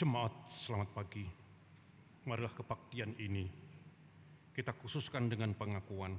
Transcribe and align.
Jemaat, 0.00 0.48
selamat 0.48 0.96
pagi. 0.96 1.28
Marilah 2.24 2.48
kebaktian 2.56 3.20
ini 3.20 3.44
kita 4.56 4.72
khususkan 4.72 5.28
dengan 5.28 5.52
pengakuan 5.52 6.16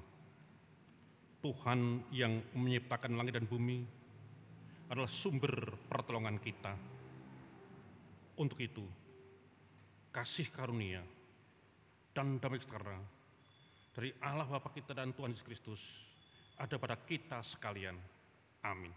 Tuhan 1.41 2.05
yang 2.13 2.45
menciptakan 2.53 3.17
langit 3.17 3.41
dan 3.41 3.49
bumi 3.49 3.81
adalah 4.85 5.09
sumber 5.09 5.81
pertolongan 5.89 6.37
kita. 6.37 6.77
Untuk 8.37 8.61
itu, 8.61 8.85
kasih 10.13 10.53
karunia 10.53 11.01
dan 12.13 12.37
damai 12.37 12.61
sejahtera 12.61 13.01
dari 13.97 14.13
Allah 14.21 14.45
Bapa 14.45 14.69
kita 14.77 14.93
dan 14.93 15.09
Tuhan 15.09 15.33
Yesus 15.33 15.41
Kristus 15.41 15.81
ada 16.53 16.77
pada 16.77 17.01
kita 17.01 17.41
sekalian. 17.41 17.97
Amin. 18.61 18.93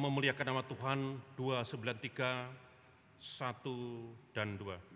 Memuliakan 0.00 0.46
nama 0.56 0.62
Tuhan 0.64 1.20
293, 1.36 2.48
1 3.20 4.32
dan 4.32 4.56
2. 4.56 4.89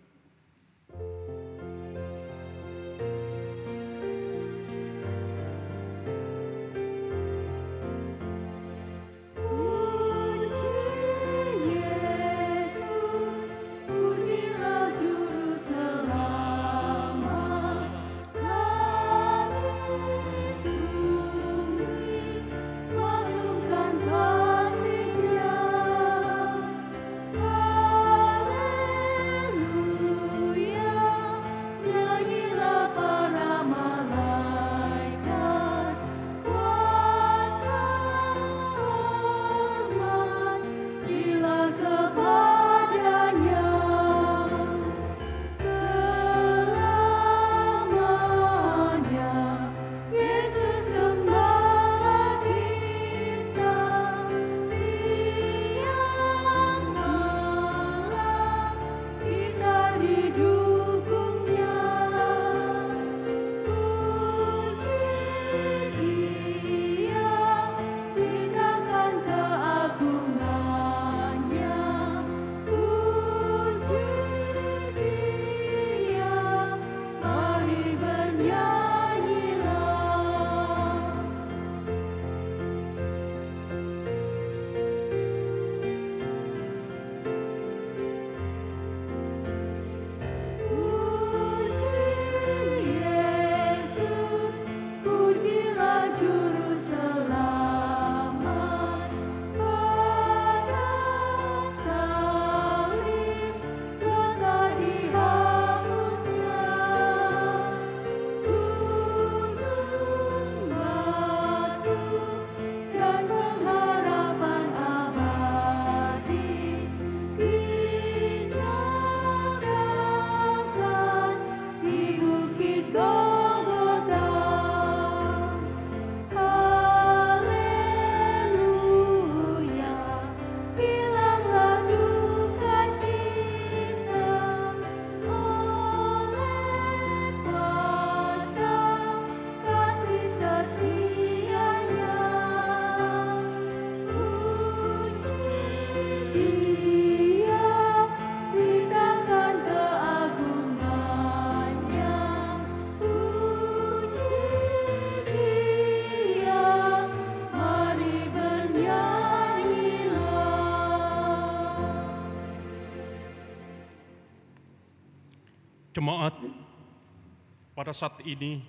Pada 167.85 167.93
saat 167.93 168.17
ini 168.25 168.65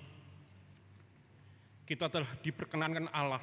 kita 1.88 2.04
telah 2.12 2.28
diperkenankan 2.44 3.08
Allah 3.16 3.40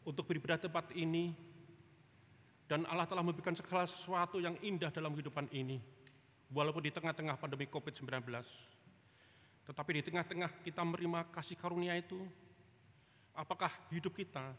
untuk 0.00 0.24
beribadah 0.24 0.56
tempat 0.56 0.96
ini 0.96 1.36
dan 2.64 2.88
Allah 2.88 3.04
telah 3.04 3.20
memberikan 3.20 3.52
segala 3.52 3.84
sesuatu 3.84 4.40
yang 4.40 4.56
indah 4.64 4.88
dalam 4.88 5.12
kehidupan 5.12 5.52
ini 5.52 5.76
walaupun 6.48 6.88
di 6.88 6.88
tengah-tengah 6.88 7.36
pandemi 7.36 7.68
Covid-19. 7.68 8.08
Tetapi 9.68 9.90
di 10.00 10.02
tengah-tengah 10.08 10.64
kita 10.64 10.80
menerima 10.88 11.28
kasih 11.28 11.60
karunia 11.60 11.92
itu, 11.92 12.16
apakah 13.36 13.68
hidup 13.92 14.16
kita 14.16 14.56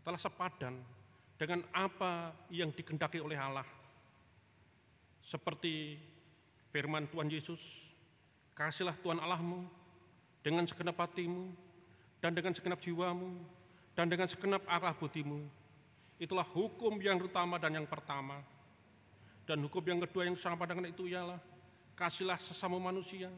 telah 0.00 0.16
sepadan 0.16 0.80
dengan 1.36 1.60
apa 1.76 2.32
yang 2.48 2.72
dikendaki 2.72 3.20
oleh 3.20 3.36
Allah? 3.36 3.68
Seperti 5.20 6.00
firman 6.72 7.04
Tuhan 7.12 7.28
Yesus, 7.28 7.87
kasihlah 8.58 8.98
Tuhan 8.98 9.22
Allahmu 9.22 9.62
dengan 10.42 10.66
segenap 10.66 10.98
hatimu 10.98 11.54
dan 12.18 12.34
dengan 12.34 12.50
segenap 12.50 12.82
jiwamu 12.82 13.38
dan 13.94 14.10
dengan 14.10 14.26
segenap 14.26 14.66
arah 14.66 14.90
budimu. 14.90 15.46
Itulah 16.18 16.42
hukum 16.42 16.98
yang 16.98 17.22
utama 17.22 17.62
dan 17.62 17.78
yang 17.78 17.86
pertama. 17.86 18.42
Dan 19.46 19.62
hukum 19.62 19.80
yang 19.86 20.02
kedua 20.02 20.26
yang 20.26 20.34
sama 20.34 20.66
dengan 20.66 20.90
itu 20.90 21.06
ialah 21.06 21.38
kasihlah 21.94 22.36
sesama 22.36 22.82
manusia 22.82 23.30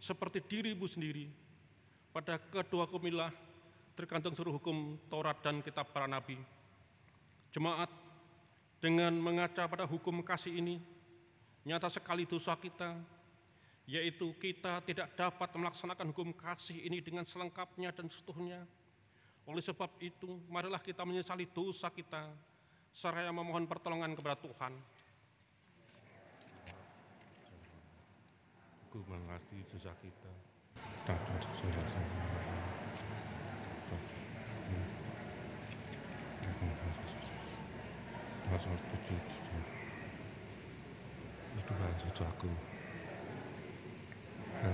seperti 0.00 0.40
dirimu 0.40 0.88
sendiri. 0.88 1.28
Pada 2.08 2.40
kedua 2.40 2.88
hukumilah 2.88 3.30
tergantung 3.92 4.32
seluruh 4.32 4.56
hukum 4.56 4.96
Taurat 5.12 5.36
dan 5.44 5.60
kitab 5.60 5.92
para 5.92 6.08
nabi. 6.08 6.40
Jemaat 7.52 7.92
dengan 8.80 9.12
mengaca 9.20 9.68
pada 9.68 9.84
hukum 9.84 10.24
kasih 10.24 10.56
ini, 10.56 10.80
Nyata 11.62 11.86
sekali 11.86 12.26
dosa 12.26 12.58
kita, 12.58 12.98
yaitu 13.86 14.30
kita 14.38 14.78
tidak 14.86 15.10
dapat 15.18 15.50
melaksanakan 15.58 16.14
hukum 16.14 16.30
kasih 16.34 16.78
ini 16.86 17.02
dengan 17.02 17.26
selengkapnya 17.26 17.90
dan 17.90 18.06
setuhnya. 18.06 18.62
Oleh 19.42 19.58
sebab 19.58 19.90
itu, 19.98 20.38
marilah 20.46 20.78
kita 20.78 21.02
menyesali 21.02 21.50
dosa 21.50 21.90
kita, 21.90 22.30
seraya 22.94 23.34
memohon 23.34 23.66
pertolongan 23.66 24.14
kepada 24.14 24.38
Tuhan. 24.38 24.72
Aku 28.86 29.02
mengerti 29.08 29.66
dosa 29.66 29.90
kita. 29.98 30.30
Kan. 31.02 31.18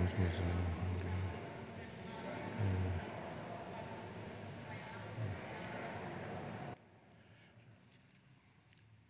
Harus 0.08 0.40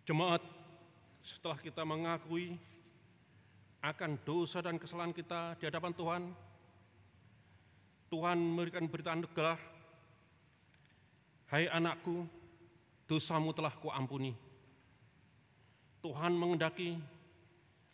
Jemaat, 0.09 0.43
setelah 1.21 1.61
kita 1.61 1.85
mengakui 1.85 2.57
akan 3.85 4.17
dosa 4.25 4.65
dan 4.65 4.81
kesalahan 4.81 5.13
kita 5.13 5.61
di 5.61 5.69
hadapan 5.69 5.93
Tuhan, 5.93 6.23
Tuhan 8.09 8.39
memberikan 8.41 8.89
berita 8.89 9.13
anugerah, 9.13 9.61
Hai 11.49 11.69
anakku, 11.69 12.25
dosamu 13.05 13.53
telah 13.53 13.73
kuampuni. 13.77 14.33
Tuhan 16.01 16.33
mengendaki 16.37 16.97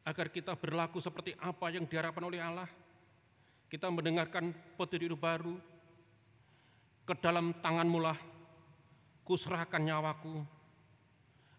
agar 0.06 0.26
kita 0.30 0.54
berlaku 0.54 0.98
seperti 1.02 1.34
apa 1.38 1.70
yang 1.70 1.86
diharapkan 1.86 2.26
oleh 2.26 2.38
Allah. 2.38 2.83
Kita 3.74 3.90
mendengarkan 3.90 4.54
petunjuk 4.78 5.18
baru, 5.18 5.58
ke 7.02 7.10
dalam 7.18 7.50
tanganmu 7.58 7.98
lah 7.98 8.14
kuserahkan 9.26 9.82
nyawaku, 9.82 10.46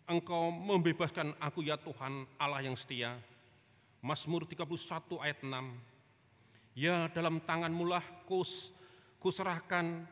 Engkau 0.07 0.47
membebaskan 0.47 1.35
aku 1.43 1.67
ya 1.67 1.75
Tuhan 1.75 2.23
Allah 2.39 2.63
yang 2.63 2.79
setia. 2.79 3.19
Mazmur 3.99 4.47
31 4.47 4.63
ayat 5.27 5.43
6. 5.43 6.79
Ya 6.79 7.11
dalam 7.11 7.43
tanganmu 7.43 7.83
lah 7.83 8.05
kus, 8.23 8.71
kuserahkan 9.19 10.07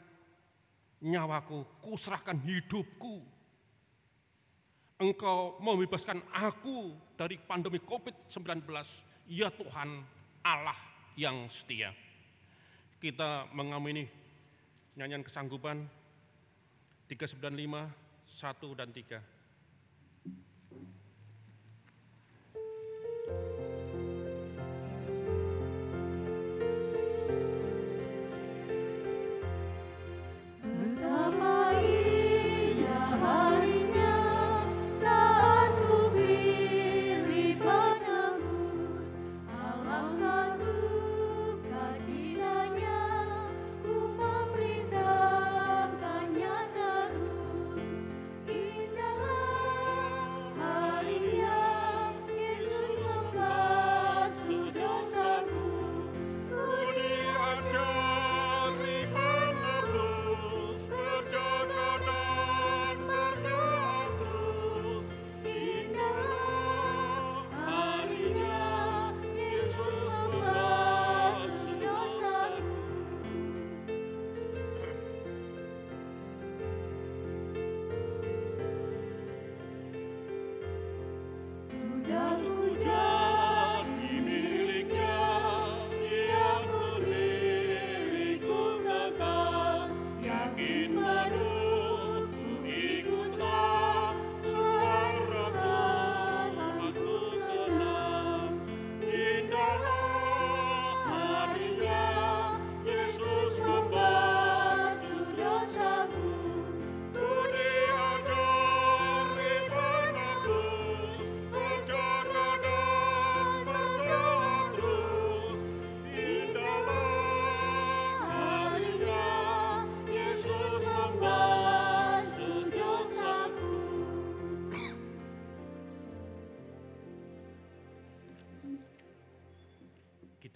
nyawaku, 1.00 1.64
kuserahkan 1.80 2.36
hidupku. 2.36 3.24
Engkau 5.00 5.56
membebaskan 5.64 6.20
aku 6.36 7.00
dari 7.16 7.40
pandemi 7.40 7.80
COVID-19. 7.80 8.68
Ya 9.32 9.48
Tuhan 9.48 10.04
Allah 10.44 10.93
yang 11.20 11.50
setia. 11.50 11.94
Kita 12.98 13.52
mengamini 13.52 14.08
nyanyian 14.96 15.26
kesanggupan 15.26 15.86
395, 17.10 17.90
1 18.26 18.80
dan 18.80 18.90
3. 18.90 19.33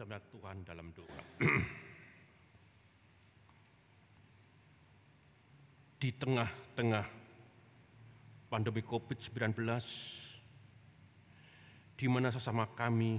Tuhan 0.06 0.62
dalam 0.62 0.94
doa. 0.94 1.22
Di 5.98 6.14
tengah-tengah 6.14 7.06
pandemi 8.46 8.86
COVID-19, 8.86 9.58
di 11.98 12.06
mana 12.06 12.30
sesama 12.30 12.70
kami, 12.70 13.18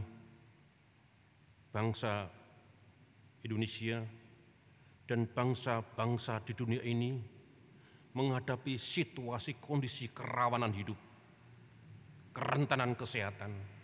bangsa 1.74 2.30
Indonesia, 3.42 3.98
dan 5.08 5.26
bangsa-bangsa 5.26 6.38
di 6.46 6.52
dunia 6.54 6.84
ini 6.86 7.18
menghadapi 8.14 8.78
situasi 8.78 9.58
kondisi 9.58 10.14
kerawanan 10.14 10.70
hidup, 10.70 10.96
kerentanan 12.30 12.94
kesehatan, 12.94 13.77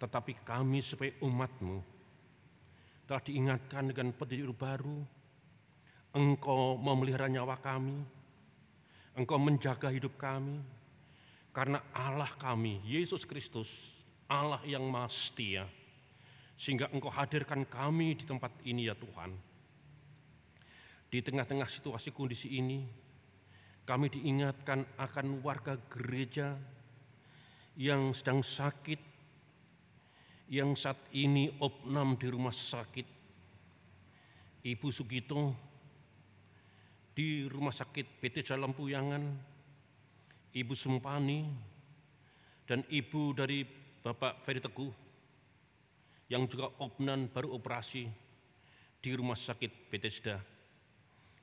tetapi 0.00 0.40
kami 0.40 0.80
sebagai 0.80 1.20
umatmu 1.20 1.84
telah 3.04 3.20
diingatkan 3.20 3.92
dengan 3.92 4.16
petunjuk 4.16 4.56
baru. 4.56 5.04
Engkau 6.10 6.74
memelihara 6.74 7.30
nyawa 7.30 7.54
kami, 7.62 8.02
engkau 9.14 9.38
menjaga 9.38 9.94
hidup 9.94 10.18
kami, 10.18 10.58
karena 11.54 11.78
Allah 11.94 12.30
kami, 12.34 12.82
Yesus 12.82 13.22
Kristus, 13.22 14.02
Allah 14.26 14.58
yang 14.66 14.82
maha 14.90 15.06
setia, 15.06 15.70
sehingga 16.58 16.90
engkau 16.90 17.14
hadirkan 17.14 17.62
kami 17.62 18.18
di 18.18 18.26
tempat 18.26 18.50
ini 18.66 18.90
ya 18.90 18.98
Tuhan. 18.98 19.30
Di 21.10 21.18
tengah-tengah 21.22 21.66
situasi 21.66 22.10
kondisi 22.10 22.58
ini, 22.58 22.86
kami 23.82 24.10
diingatkan 24.10 24.86
akan 24.98 25.42
warga 25.42 25.74
gereja 25.90 26.54
yang 27.74 28.14
sedang 28.14 28.46
sakit, 28.46 29.09
yang 30.50 30.74
saat 30.74 30.98
ini 31.14 31.46
opnam 31.62 32.18
di 32.18 32.26
rumah 32.26 32.50
sakit. 32.50 33.06
Ibu 34.66 34.88
Sugito 34.90 35.54
di 37.14 37.46
rumah 37.46 37.70
sakit 37.70 38.18
PT 38.18 38.42
Jalan 38.42 38.74
Puyangan, 38.74 39.22
Ibu 40.50 40.74
Sumpani, 40.74 41.46
dan 42.66 42.82
Ibu 42.82 43.30
dari 43.38 43.62
Bapak 44.02 44.42
Ferry 44.42 44.58
Teguh 44.58 44.92
yang 46.26 46.50
juga 46.50 46.66
opnam 46.82 47.30
baru 47.30 47.54
operasi 47.54 48.10
di 48.98 49.10
rumah 49.14 49.38
sakit 49.38 49.90
PT 49.90 50.04
Seda. 50.10 50.36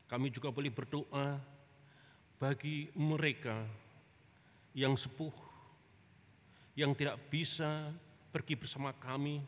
Kami 0.07 0.31
juga 0.35 0.51
boleh 0.51 0.71
berdoa 0.71 1.39
bagi 2.39 2.91
mereka 2.95 3.63
yang 4.75 4.99
sepuh, 4.99 5.33
yang 6.75 6.91
tidak 6.95 7.17
bisa 7.27 7.91
pergi 8.37 8.53
bersama 8.53 8.93
kami 8.93 9.41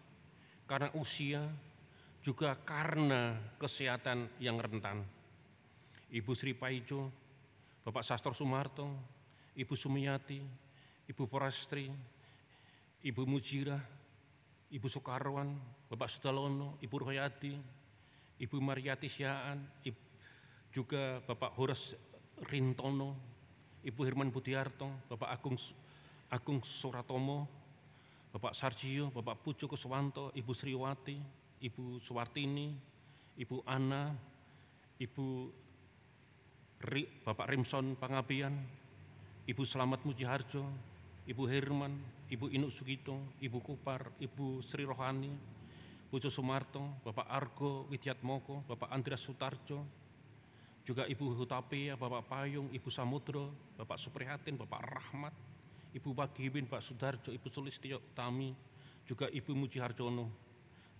karena 0.66 0.90
usia, 0.98 1.46
juga 2.26 2.58
karena 2.58 3.38
kesehatan 3.62 4.26
yang 4.42 4.58
rentan. 4.58 5.06
Ibu 6.10 6.34
Sri 6.34 6.58
Paijo, 6.58 7.14
Bapak 7.86 8.02
Sastro 8.02 8.34
Sumarto, 8.34 8.90
Ibu 9.54 9.78
Sumiyati, 9.78 10.42
Ibu 11.06 11.30
Porastri, 11.30 11.94
Ibu 13.06 13.30
Mujira, 13.30 13.78
Ibu 14.74 14.90
Soekarwan, 14.90 15.54
Bapak 15.86 16.10
Sudalono, 16.10 16.82
Ibu 16.82 16.96
Royadi, 16.98 17.54
Ibu 18.42 18.58
Mariati 18.58 19.06
Syaan, 19.06 19.70
juga 20.74 21.22
Bapak 21.30 21.54
Horas 21.62 21.94
Rintono, 22.42 23.14
Ibu 23.86 24.02
Herman 24.02 24.34
Budiarto, 24.34 25.06
Bapak 25.06 25.30
Agung 25.30 25.62
Agung 26.34 26.66
Suratomo, 26.66 27.59
Bapak 28.30 28.54
Sarjio, 28.54 29.10
Bapak 29.10 29.42
Pujo 29.42 29.66
Kuswanto, 29.66 30.30
Ibu 30.38 30.54
Sriwati, 30.54 31.18
Ibu 31.66 31.98
Suwartini, 31.98 32.78
Ibu 33.42 33.66
Ana, 33.66 34.14
Ibu 35.02 35.28
Bapak 37.26 37.50
Rimson 37.50 37.98
Pangabian, 37.98 38.54
Ibu 39.50 39.66
Selamat 39.66 40.06
Mujiharjo, 40.06 40.62
Ibu 41.26 41.44
Herman, 41.50 41.98
Ibu 42.30 42.54
Inuk 42.54 42.70
Sugito, 42.70 43.18
Ibu 43.42 43.66
Kupar, 43.66 44.14
Ibu 44.22 44.62
Sri 44.62 44.86
Rohani, 44.86 45.34
Pujo 46.14 46.30
Sumarto, 46.30 47.02
Bapak 47.02 47.26
Argo 47.34 47.90
Widyatmoko, 47.90 48.62
Bapak 48.70 48.94
Andreas 48.94 49.26
Sutarjo, 49.26 49.82
juga 50.86 51.10
Ibu 51.10 51.34
Hutapia, 51.34 51.98
Bapak 51.98 52.30
Payung, 52.30 52.70
Ibu 52.70 52.90
Samudro, 52.94 53.74
Bapak 53.74 53.98
Suprihatin, 53.98 54.54
Bapak 54.54 54.86
Rahmat, 54.86 55.34
Ibu 55.90 56.14
Bagiwin, 56.14 56.70
Pak 56.70 56.86
Sudarjo, 56.86 57.34
Ibu 57.34 57.48
Sulistyo 57.50 57.98
Utami, 57.98 58.54
juga 59.10 59.26
Ibu 59.26 59.58
Mujiharjono. 59.58 60.30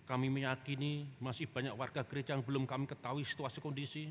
Kami 0.02 0.26
meyakini 0.26 1.06
masih 1.22 1.46
banyak 1.46 1.70
warga 1.78 2.02
gereja 2.02 2.34
yang 2.34 2.42
belum 2.42 2.66
kami 2.66 2.90
ketahui 2.90 3.22
situasi 3.22 3.62
kondisi, 3.62 4.10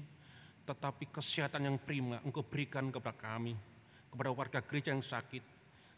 tetapi 0.63 1.11
kesehatan 1.11 1.67
yang 1.67 1.75
prima 1.75 2.23
Engkau 2.23 2.47
berikan 2.47 2.87
kepada 2.87 3.11
kami, 3.11 3.51
kepada 4.07 4.31
warga 4.31 4.63
gereja 4.63 4.95
yang 4.95 5.03
sakit, 5.03 5.43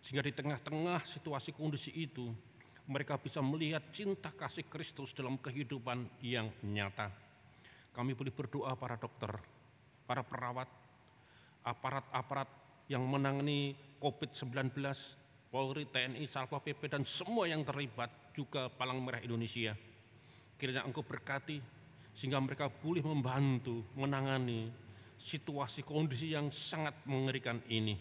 sehingga 0.02 0.26
di 0.26 0.34
tengah-tengah 0.34 1.06
situasi 1.06 1.54
kondisi 1.54 1.94
itu, 1.94 2.34
mereka 2.90 3.22
bisa 3.22 3.46
melihat 3.46 3.86
cinta 3.94 4.34
kasih 4.34 4.66
Kristus 4.66 5.14
dalam 5.14 5.38
kehidupan 5.38 6.10
yang 6.26 6.50
nyata. 6.66 7.14
Kami 7.94 8.18
boleh 8.18 8.34
berdoa 8.34 8.74
para 8.74 8.98
dokter, 8.98 9.30
para 10.10 10.26
perawat, 10.26 10.66
aparat-aparat 11.62 12.50
yang 12.92 13.08
menangani 13.08 13.72
COVID-19, 14.04 14.76
Polri, 15.48 15.88
TNI, 15.88 16.28
Satpol 16.28 16.60
PP, 16.60 16.92
dan 16.92 17.08
semua 17.08 17.48
yang 17.48 17.64
terlibat, 17.64 18.12
juga 18.36 18.68
Palang 18.68 19.00
Merah 19.00 19.24
Indonesia. 19.24 19.72
Kiranya 20.60 20.84
Engkau 20.84 21.04
berkati, 21.08 21.64
sehingga 22.12 22.44
mereka 22.44 22.68
boleh 22.68 23.00
membantu 23.00 23.88
menangani 23.96 24.68
situasi 25.16 25.88
kondisi 25.88 26.36
yang 26.36 26.52
sangat 26.52 27.00
mengerikan 27.08 27.64
ini. 27.72 27.96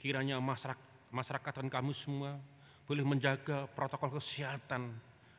Kiranya 0.00 0.40
masyarakat 0.40 0.88
masyarakat 1.08 1.52
dan 1.64 1.68
kami 1.72 1.92
semua 1.96 2.36
boleh 2.84 3.04
menjaga 3.04 3.68
protokol 3.68 4.20
kesehatan 4.20 4.92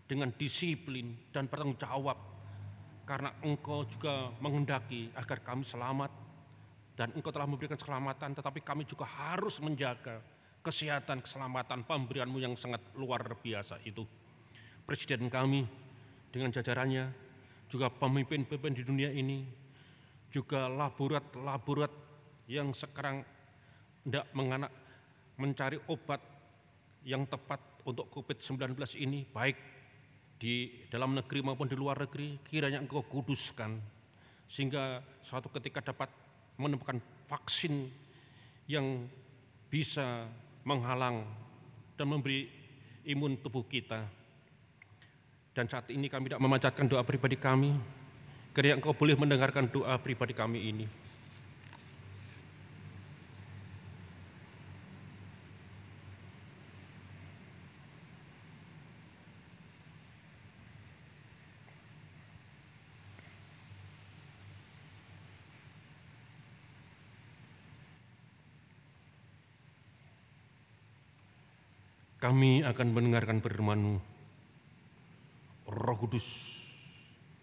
dengan 0.10 0.34
disiplin 0.34 1.14
dan 1.30 1.46
bertanggung 1.46 1.78
jawab 1.78 2.18
karena 3.06 3.34
engkau 3.42 3.86
juga 3.90 4.34
mengendaki 4.38 5.10
agar 5.18 5.42
kami 5.42 5.66
selamat 5.66 6.29
dan 7.00 7.16
engkau 7.16 7.32
telah 7.32 7.48
memberikan 7.48 7.80
keselamatan 7.80 8.36
tetapi 8.36 8.60
kami 8.60 8.84
juga 8.84 9.08
harus 9.08 9.64
menjaga 9.64 10.20
kesehatan 10.60 11.24
keselamatan 11.24 11.88
pemberianmu 11.88 12.44
yang 12.44 12.60
sangat 12.60 12.84
luar 13.00 13.24
biasa 13.40 13.80
itu. 13.88 14.04
Presiden 14.84 15.32
kami 15.32 15.64
dengan 16.28 16.52
jajarannya 16.52 17.08
juga 17.72 17.88
pemimpin-pemimpin 17.88 18.76
di 18.76 18.84
dunia 18.84 19.16
ini 19.16 19.48
juga 20.28 20.68
laborat-laborat 20.68 21.94
yang 22.52 22.76
sekarang 22.76 23.24
tidak 24.04 24.28
menganak 24.36 24.74
mencari 25.40 25.80
obat 25.88 26.20
yang 27.08 27.24
tepat 27.32 27.64
untuk 27.88 28.12
COVID-19 28.12 28.76
ini 29.00 29.24
baik 29.24 29.56
di 30.36 30.84
dalam 30.92 31.16
negeri 31.16 31.40
maupun 31.48 31.72
di 31.72 31.80
luar 31.80 32.04
negeri 32.04 32.44
kiranya 32.44 32.84
engkau 32.84 33.08
kuduskan 33.08 33.80
sehingga 34.52 35.00
suatu 35.24 35.48
ketika 35.48 35.80
dapat 35.94 36.29
menemukan 36.60 37.00
vaksin 37.32 37.88
yang 38.68 39.08
bisa 39.72 40.28
menghalang 40.68 41.24
dan 41.96 42.06
memberi 42.06 42.52
imun 43.08 43.40
tubuh 43.40 43.64
kita. 43.64 44.04
Dan 45.56 45.66
saat 45.66 45.90
ini 45.90 46.12
kami 46.12 46.30
tidak 46.30 46.44
memanjatkan 46.44 46.86
doa 46.86 47.02
pribadi 47.02 47.40
kami, 47.40 47.74
kiranya 48.54 48.78
engkau 48.78 48.94
boleh 48.94 49.18
mendengarkan 49.18 49.72
doa 49.72 49.98
pribadi 49.98 50.36
kami 50.36 50.60
ini. 50.70 50.86
Kami 72.20 72.68
akan 72.68 72.88
mendengarkan 72.92 73.40
firman-Mu. 73.40 73.96
Roh 75.72 75.96
Kudus 75.96 76.28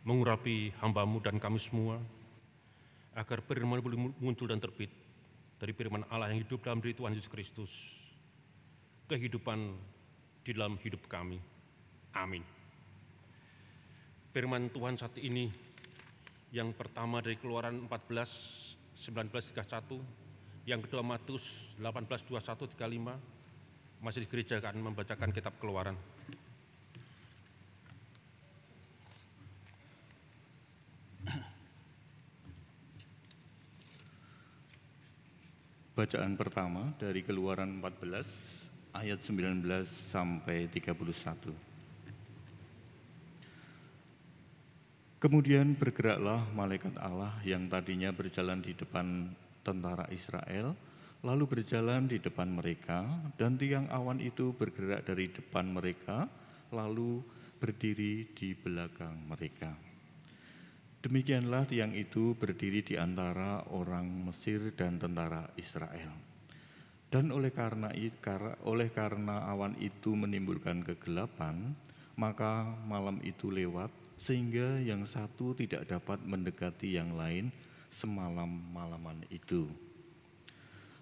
mengurapi 0.04 0.68
hambamu 0.84 1.16
dan 1.24 1.40
kami 1.40 1.56
semua, 1.56 1.96
agar 3.16 3.40
firman 3.40 3.80
boleh 3.80 3.96
muncul 4.20 4.44
dan 4.44 4.60
terbit 4.60 4.92
dari 5.56 5.72
firman 5.72 6.04
Allah 6.12 6.28
yang 6.28 6.44
hidup 6.44 6.60
dalam 6.60 6.84
diri 6.84 6.92
Tuhan 6.92 7.16
Yesus 7.16 7.32
Kristus. 7.32 7.72
Kehidupan 9.08 9.80
di 10.44 10.52
dalam 10.52 10.76
hidup 10.84 11.08
kami. 11.08 11.40
Amin. 12.12 12.44
Firman 14.36 14.68
Tuhan 14.68 15.00
saat 15.00 15.16
ini 15.16 15.48
yang 16.52 16.76
pertama 16.76 17.24
dari 17.24 17.40
keluaran 17.40 17.88
14, 17.88 18.76
19, 18.92 19.56
31, 19.56 20.68
yang 20.68 20.84
kedua 20.84 21.00
Matius 21.00 21.72
18, 21.80 22.28
21, 22.28 22.76
35, 22.76 23.35
masih 24.00 24.24
di 24.24 24.28
gereja 24.28 24.60
akan 24.60 24.92
membacakan 24.92 25.30
kitab 25.32 25.56
keluaran. 25.60 25.96
Bacaan 35.96 36.36
pertama 36.36 36.92
dari 37.00 37.24
Keluaran 37.24 37.80
14 37.80 39.00
ayat 39.00 39.16
19 39.16 39.64
sampai 39.88 40.68
31. 40.68 40.92
Kemudian 45.16 45.72
bergeraklah 45.72 46.44
malaikat 46.52 47.00
Allah 47.00 47.32
yang 47.48 47.64
tadinya 47.72 48.12
berjalan 48.12 48.60
di 48.60 48.76
depan 48.76 49.32
tentara 49.64 50.04
Israel 50.12 50.76
lalu 51.24 51.44
berjalan 51.48 52.10
di 52.10 52.20
depan 52.20 52.50
mereka, 52.50 53.06
dan 53.40 53.56
tiang 53.56 53.88
awan 53.88 54.20
itu 54.20 54.52
bergerak 54.52 55.06
dari 55.06 55.32
depan 55.32 55.70
mereka, 55.70 56.28
lalu 56.74 57.24
berdiri 57.56 58.28
di 58.36 58.52
belakang 58.52 59.16
mereka. 59.24 59.72
Demikianlah 61.00 61.70
tiang 61.70 61.94
itu 61.94 62.34
berdiri 62.34 62.82
di 62.82 62.98
antara 62.98 63.62
orang 63.70 64.26
Mesir 64.26 64.74
dan 64.74 64.98
tentara 64.98 65.46
Israel. 65.54 66.10
Dan 67.06 67.30
oleh 67.30 67.54
karena 67.54 67.94
oleh 68.66 68.90
karena 68.90 69.46
awan 69.46 69.78
itu 69.78 70.18
menimbulkan 70.18 70.82
kegelapan, 70.82 71.78
maka 72.18 72.66
malam 72.90 73.22
itu 73.22 73.54
lewat 73.54 73.94
sehingga 74.18 74.82
yang 74.82 75.06
satu 75.06 75.54
tidak 75.54 75.86
dapat 75.86 76.18
mendekati 76.26 76.98
yang 76.98 77.14
lain 77.14 77.54
semalam 77.92 78.50
malaman 78.74 79.22
itu. 79.30 79.70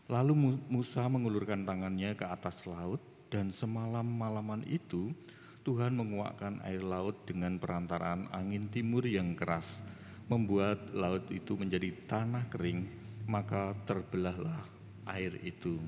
Lalu 0.04 0.60
Musa 0.68 1.08
mengulurkan 1.08 1.64
tangannya 1.64 2.12
ke 2.12 2.28
atas 2.28 2.68
laut 2.68 3.00
dan 3.32 3.48
semalam 3.48 4.04
malaman 4.04 4.60
itu 4.68 5.16
Tuhan 5.64 5.96
menguakkan 5.96 6.60
air 6.60 6.84
laut 6.84 7.24
dengan 7.24 7.56
perantaraan 7.56 8.28
angin 8.28 8.68
timur 8.68 9.08
yang 9.08 9.32
keras, 9.32 9.80
membuat 10.28 10.92
laut 10.92 11.24
itu 11.32 11.56
menjadi 11.56 11.88
tanah 12.04 12.52
kering, 12.52 12.84
maka 13.24 13.72
terbelahlah 13.88 14.60
air 15.08 15.40
itu. 15.40 15.80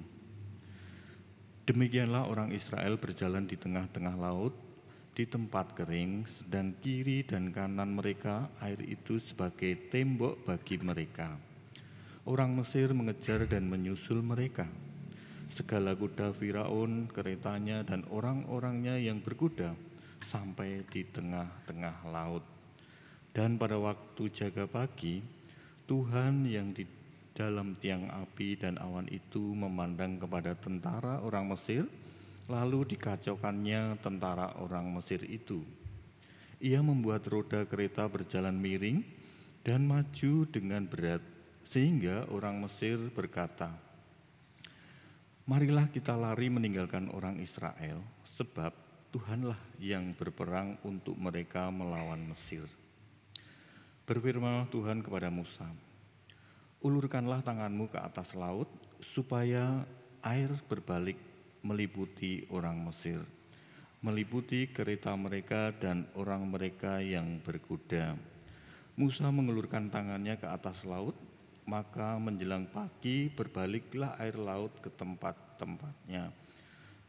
Demikianlah 1.69 2.25
orang 2.25 2.57
Israel 2.57 2.97
berjalan 2.97 3.45
di 3.45 3.61
tengah-tengah 3.61 4.17
laut, 4.17 4.57
di 5.13 5.29
tempat 5.29 5.77
kering, 5.77 6.25
sedang 6.25 6.73
kiri 6.81 7.21
dan 7.21 7.53
kanan 7.53 7.93
mereka 7.93 8.49
air 8.65 8.81
itu 8.81 9.21
sebagai 9.21 9.93
tembok 9.93 10.41
bagi 10.49 10.81
mereka 10.81 11.37
Orang 12.27 12.59
Mesir 12.59 12.91
mengejar 12.91 13.47
dan 13.47 13.71
menyusul 13.71 14.19
mereka. 14.19 14.67
Segala 15.47 15.95
kuda 15.95 16.35
Firaun, 16.35 17.07
keretanya, 17.07 17.87
dan 17.87 18.03
orang-orangnya 18.11 18.99
yang 18.99 19.23
berkuda 19.23 19.79
sampai 20.21 20.83
di 20.91 21.07
tengah-tengah 21.07 22.03
laut. 22.11 22.43
Dan 23.31 23.55
pada 23.57 23.79
waktu 23.79 24.27
jaga 24.35 24.67
pagi, 24.67 25.23
Tuhan 25.87 26.45
yang 26.51 26.75
di 26.75 26.83
dalam 27.31 27.79
tiang 27.79 28.11
api 28.11 28.59
dan 28.59 28.75
awan 28.83 29.07
itu 29.07 29.55
memandang 29.55 30.19
kepada 30.19 30.59
tentara 30.59 31.23
orang 31.23 31.55
Mesir 31.55 31.87
Lalu 32.47 32.95
dikacaukannya 32.95 33.99
tentara 33.99 34.55
orang 34.63 34.87
Mesir 34.95 35.19
itu. 35.27 35.67
Ia 36.63 36.79
membuat 36.79 37.27
roda 37.27 37.67
kereta 37.67 38.07
berjalan 38.07 38.55
miring 38.55 39.03
dan 39.67 39.83
maju 39.83 40.47
dengan 40.47 40.87
berat, 40.87 41.19
sehingga 41.67 42.31
orang 42.31 42.63
Mesir 42.63 42.95
berkata, 43.11 43.75
Marilah 45.51 45.91
kita 45.91 46.15
lari 46.15 46.47
meninggalkan 46.47 47.11
orang 47.11 47.43
Israel, 47.43 48.03
sebab 48.23 48.71
Tuhanlah 49.11 49.59
yang 49.83 50.15
berperang 50.15 50.79
untuk 50.87 51.19
mereka 51.19 51.71
melawan 51.71 52.23
Mesir. 52.23 52.67
Berfirmanlah 54.07 54.71
Tuhan 54.71 55.03
kepada 55.03 55.27
Musa, 55.31 55.67
Ulurkanlah 56.83 57.43
tanganmu 57.43 57.91
ke 57.91 57.99
atas 57.99 58.39
laut, 58.39 58.71
supaya 59.03 59.83
air 60.23 60.51
berbalik 60.71 61.19
meliputi 61.67 62.47
orang 62.51 62.79
Mesir, 62.79 63.19
meliputi 64.07 64.71
kereta 64.71 65.15
mereka 65.19 65.75
dan 65.75 66.07
orang 66.15 66.47
mereka 66.47 67.03
yang 67.03 67.43
berkuda. 67.43 68.15
Musa 68.95 69.31
mengulurkan 69.35 69.91
tangannya 69.91 70.39
ke 70.39 70.47
atas 70.47 70.87
laut, 70.87 71.15
maka 71.67 72.15
menjelang 72.17 72.71
pagi 72.71 73.27
berbaliklah 73.27 74.15
air 74.23 74.39
laut 74.39 74.71
ke 74.79 74.89
tempat-tempatnya. 74.89 76.31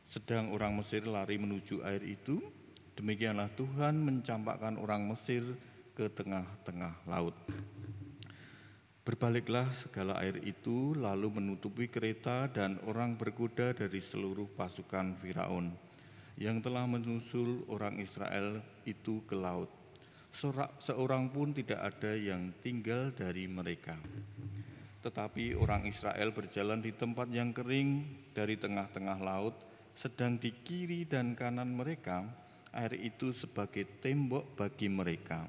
Sedang 0.03 0.49
orang 0.51 0.73
Mesir 0.73 1.05
lari 1.05 1.37
menuju 1.37 1.85
air 1.85 2.01
itu, 2.01 2.41
demikianlah 2.97 3.53
Tuhan 3.53 4.01
mencampakkan 4.01 4.81
orang 4.81 5.05
Mesir 5.05 5.45
ke 5.93 6.09
tengah-tengah 6.09 7.05
laut. 7.05 7.37
Berbaliklah 9.05 9.71
segala 9.71 10.19
air 10.19 10.41
itu, 10.43 10.91
lalu 10.97 11.39
menutupi 11.39 11.87
kereta 11.87 12.51
dan 12.51 12.81
orang 12.83 13.15
berkuda 13.15 13.71
dari 13.71 14.03
seluruh 14.03 14.51
pasukan 14.57 15.15
Firaun 15.23 15.71
yang 16.37 16.61
telah 16.61 16.83
menyusul 16.85 17.65
orang 17.71 17.97
Israel 17.97 18.61
itu 18.85 19.23
ke 19.25 19.33
laut. 19.33 19.76
Seorang 20.31 21.29
pun 21.33 21.55
tidak 21.55 21.81
ada 21.81 22.13
yang 22.13 22.53
tinggal 22.61 23.09
dari 23.15 23.49
mereka. 23.49 23.97
Tetapi 25.01 25.55
orang 25.57 25.87
Israel 25.87 26.35
berjalan 26.35 26.83
di 26.83 26.91
tempat 26.93 27.31
yang 27.31 27.55
kering 27.55 28.05
dari 28.35 28.59
tengah-tengah 28.59 29.17
laut, 29.23 29.55
sedang 29.97 30.37
di 30.37 30.51
kiri 30.51 31.07
dan 31.07 31.33
kanan 31.33 31.73
mereka, 31.73 32.27
air 32.75 32.93
itu 32.99 33.33
sebagai 33.33 33.87
tembok 34.03 34.53
bagi 34.53 34.91
mereka 34.91 35.47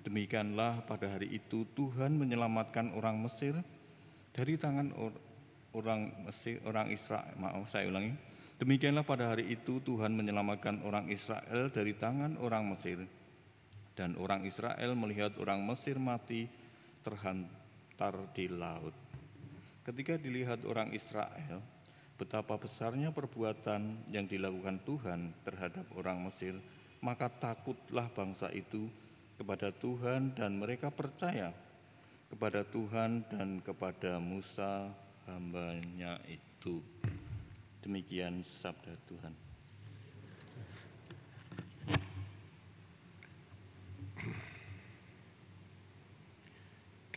Demikianlah 0.00 0.80
pada 0.88 1.12
hari 1.12 1.28
itu 1.28 1.68
Tuhan 1.76 2.16
menyelamatkan 2.16 2.96
orang 2.96 3.20
Mesir 3.20 3.52
dari 4.32 4.56
tangan 4.56 4.96
or, 4.96 5.12
orang 5.76 6.24
Mesir, 6.24 6.56
orang 6.64 6.88
Israel. 6.88 7.28
Maaf, 7.36 7.68
saya 7.68 7.84
ulangi. 7.84 8.16
Demikianlah 8.56 9.04
pada 9.04 9.32
hari 9.32 9.52
itu 9.52 9.80
Tuhan 9.84 10.16
menyelamatkan 10.16 10.80
orang 10.88 11.12
Israel 11.12 11.68
dari 11.68 11.92
tangan 11.92 12.40
orang 12.40 12.72
Mesir. 12.72 13.04
Dan 14.00 14.16
orang 14.16 14.48
Israel 14.48 14.96
melihat 14.96 15.36
orang 15.36 15.60
Mesir 15.60 16.00
mati 16.00 16.48
terhantar 17.04 18.32
di 18.32 18.48
laut. 18.48 18.96
Ketika 19.84 20.16
dilihat 20.16 20.64
orang 20.64 20.96
Israel, 20.96 21.60
betapa 22.16 22.56
besarnya 22.56 23.12
perbuatan 23.12 24.08
yang 24.08 24.24
dilakukan 24.24 24.80
Tuhan 24.88 25.36
terhadap 25.44 25.84
orang 26.00 26.16
Mesir, 26.24 26.56
maka 27.04 27.28
takutlah 27.28 28.08
bangsa 28.08 28.48
itu 28.56 28.88
kepada 29.36 29.68
Tuhan 29.68 30.32
dan 30.32 30.56
mereka 30.56 30.88
percaya 30.88 31.52
kepada 32.32 32.64
Tuhan 32.64 33.26
dan 33.28 33.60
kepada 33.60 34.16
Musa 34.16 34.88
hambanya 35.28 36.16
itu. 36.24 36.80
Demikian 37.84 38.40
sabda 38.46 38.96
Tuhan. 39.04 39.49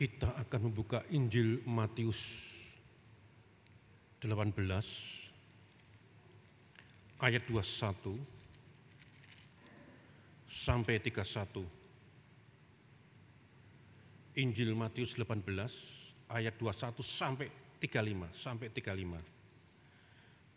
Kita 0.04 0.36
akan 0.36 0.68
membuka 0.68 1.00
Injil 1.16 1.64
Matius 1.64 2.20
18 4.20 4.36
ayat 7.24 7.44
21 7.48 8.20
sampai 10.44 11.00
31. 11.00 11.64
Injil 14.44 14.76
Matius 14.76 15.16
18 15.16 15.40
ayat 16.36 16.52
21 16.60 17.00
sampai 17.00 17.48
35 17.80 18.28
sampai 18.36 18.68
35. 18.76 19.24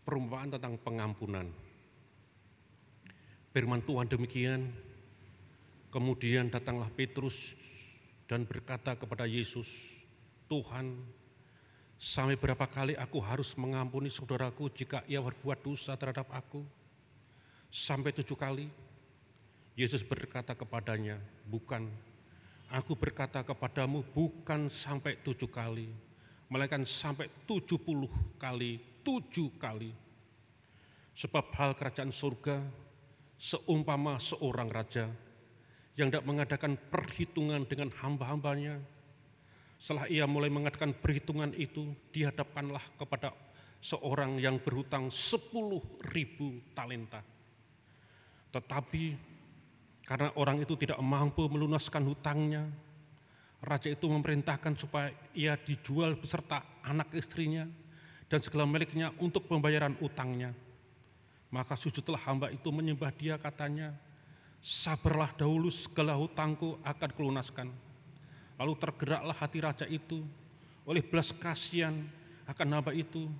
Perumpamaan 0.03 0.59
tentang 0.59 0.75
pengampunan. 0.83 1.47
Firman 3.55 3.79
Tuhan 3.87 4.11
demikian, 4.11 4.75
kemudian 5.95 6.51
datanglah 6.51 6.91
Petrus 6.91 7.55
dan 8.27 8.47
berkata 8.47 8.99
kepada 8.99 9.27
Yesus, 9.27 9.67
Tuhan, 10.51 11.03
sampai 11.99 12.39
berapa 12.39 12.67
kali 12.67 12.95
aku 12.99 13.19
harus 13.23 13.55
mengampuni 13.59 14.11
saudaraku 14.11 14.71
jika 14.71 15.03
ia 15.07 15.19
berbuat 15.23 15.63
dosa 15.63 15.95
terhadap 15.99 16.31
aku? 16.31 16.63
Sampai 17.71 18.15
tujuh 18.15 18.39
kali? 18.39 18.71
Yesus 19.79 20.07
berkata 20.07 20.55
kepadanya, 20.55 21.19
bukan 21.47 21.87
Aku 22.75 22.99
berkata 22.99 23.47
kepadamu 23.47 24.03
bukan 24.11 24.67
sampai 24.67 25.23
tujuh 25.23 25.47
kali, 25.47 25.87
melainkan 26.51 26.83
sampai 26.83 27.31
tujuh 27.47 27.79
puluh 27.79 28.11
kali, 28.43 28.83
tujuh 29.07 29.55
kali. 29.55 29.95
Sebab 31.15 31.55
hal 31.55 31.79
kerajaan 31.79 32.11
surga 32.11 32.59
seumpama 33.39 34.19
seorang 34.19 34.67
raja 34.67 35.07
yang 35.97 36.13
tidak 36.13 36.29
mengadakan 36.29 36.77
perhitungan 36.77 37.65
dengan 37.65 37.89
hamba-hambanya. 37.89 38.79
Setelah 39.77 40.09
ia 40.09 40.25
mulai 40.29 40.53
mengadakan 40.53 40.93
perhitungan 40.97 41.53
itu, 41.57 41.93
dihadapkanlah 42.13 42.85
kepada 42.97 43.33
seorang 43.81 44.41
yang 44.41 44.61
berhutang 44.61 45.09
sepuluh 45.13 45.81
ribu 46.13 46.61
talenta. 46.73 47.21
Tetapi 48.53 49.05
karena 50.07 50.33
orang 50.37 50.63
itu 50.65 50.77
tidak 50.81 50.97
mampu 51.03 51.45
melunaskan 51.49 52.05
hutangnya, 52.09 52.65
raja 53.61 53.93
itu 53.93 54.07
memerintahkan 54.09 54.79
supaya 54.81 55.13
ia 55.37 55.57
dijual 55.61 56.17
beserta 56.17 56.65
anak 56.85 57.13
istrinya 57.17 57.69
dan 58.31 58.41
segala 58.41 58.65
miliknya 58.65 59.13
untuk 59.21 59.45
pembayaran 59.51 59.97
utangnya. 60.01 60.57
Maka 61.53 61.77
sujudlah 61.79 62.21
hamba 62.27 62.49
itu 62.51 62.69
menyembah 62.71 63.13
dia 63.15 63.37
katanya, 63.37 63.95
sabarlah 64.67 65.31
dahulu 65.39 65.71
segala 65.71 66.19
hutangku 66.19 66.75
akan 66.83 67.11
kelunaskan. 67.15 67.71
Lalu 68.59 68.75
tergeraklah 68.83 69.37
hati 69.39 69.59
raja 69.63 69.87
itu 69.87 70.27
oleh 70.83 71.07
belas 71.07 71.31
kasihan 71.31 71.95
akan 72.51 72.67
hamba 72.75 72.91
itu, 72.91 73.31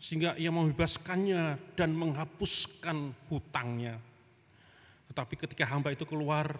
sehingga 0.00 0.32
ia 0.40 0.48
membebaskannya 0.48 1.76
dan 1.76 1.92
menghapuskan 1.92 3.12
hutangnya. 3.28 4.00
Tetapi 5.12 5.34
ketika 5.36 5.68
hamba 5.68 5.92
itu 5.92 6.08
keluar 6.08 6.56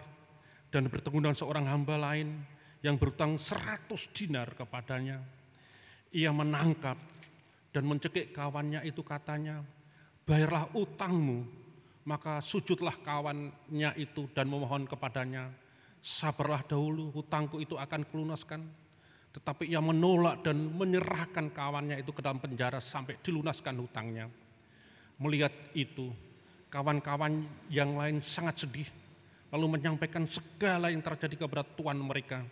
dan 0.69 0.85
bertemu 0.85 1.17
dengan 1.25 1.37
seorang 1.37 1.65
hamba 1.65 1.97
lain 1.97 2.45
yang 2.85 3.01
berutang 3.01 3.41
seratus 3.41 4.05
dinar 4.13 4.53
kepadanya, 4.53 5.17
ia 6.13 6.29
menangkap 6.29 6.99
dan 7.73 7.89
mencekik 7.89 8.35
kawannya 8.35 8.85
itu 8.85 9.01
katanya, 9.01 9.65
bayarlah 10.27 10.69
utangmu, 10.77 11.60
maka 12.05 12.41
sujudlah 12.41 12.97
kawannya 13.01 13.93
itu 13.97 14.25
dan 14.33 14.49
memohon 14.49 14.89
kepadanya, 14.89 15.53
sabarlah 16.01 16.65
dahulu 16.65 17.13
hutangku 17.13 17.61
itu 17.61 17.77
akan 17.77 18.01
kelunaskan. 18.09 18.61
Tetapi 19.31 19.71
ia 19.71 19.79
menolak 19.79 20.43
dan 20.43 20.59
menyerahkan 20.75 21.55
kawannya 21.55 22.03
itu 22.03 22.11
ke 22.11 22.19
dalam 22.19 22.43
penjara 22.43 22.83
sampai 22.83 23.15
dilunaskan 23.23 23.79
hutangnya. 23.79 24.27
Melihat 25.21 25.53
itu, 25.71 26.11
kawan-kawan 26.67 27.47
yang 27.71 27.95
lain 27.95 28.19
sangat 28.19 28.67
sedih, 28.67 28.89
lalu 29.53 29.79
menyampaikan 29.79 30.27
segala 30.27 30.91
yang 30.91 30.99
terjadi 30.99 31.47
kepada 31.47 31.63
tuan 31.63 31.95
mereka. 31.95 32.43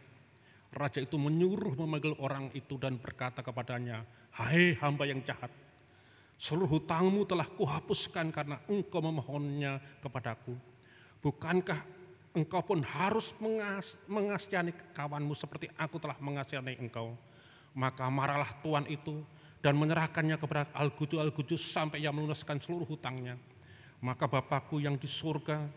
Raja 0.70 1.02
itu 1.02 1.18
menyuruh 1.18 1.74
memanggil 1.74 2.14
orang 2.22 2.54
itu 2.54 2.78
dan 2.78 3.02
berkata 3.02 3.42
kepadanya, 3.42 4.06
Hai 4.38 4.78
hamba 4.78 5.10
yang 5.10 5.20
jahat, 5.26 5.50
seluruh 6.40 6.80
hutangmu 6.80 7.28
telah 7.28 7.44
kuhapuskan 7.44 8.32
karena 8.32 8.64
engkau 8.72 9.04
memohonnya 9.04 9.84
kepadaku. 10.00 10.56
Bukankah 11.20 11.84
engkau 12.32 12.64
pun 12.64 12.80
harus 12.80 13.36
mengas 13.44 14.00
mengasihani 14.08 14.72
kawanmu 14.96 15.36
seperti 15.36 15.68
aku 15.76 16.00
telah 16.00 16.16
mengasihani 16.24 16.80
engkau? 16.80 17.12
Maka 17.76 18.08
marahlah 18.08 18.56
tuan 18.64 18.88
itu 18.88 19.20
dan 19.60 19.76
menyerahkannya 19.76 20.40
kepada 20.40 20.72
Al-Gudus 20.72 21.60
sampai 21.60 22.00
ia 22.00 22.16
melunaskan 22.16 22.64
seluruh 22.64 22.88
hutangnya 22.88 23.36
maka 24.00 24.26
Bapakku 24.28 24.80
yang 24.80 24.96
di 24.96 25.08
surga 25.08 25.68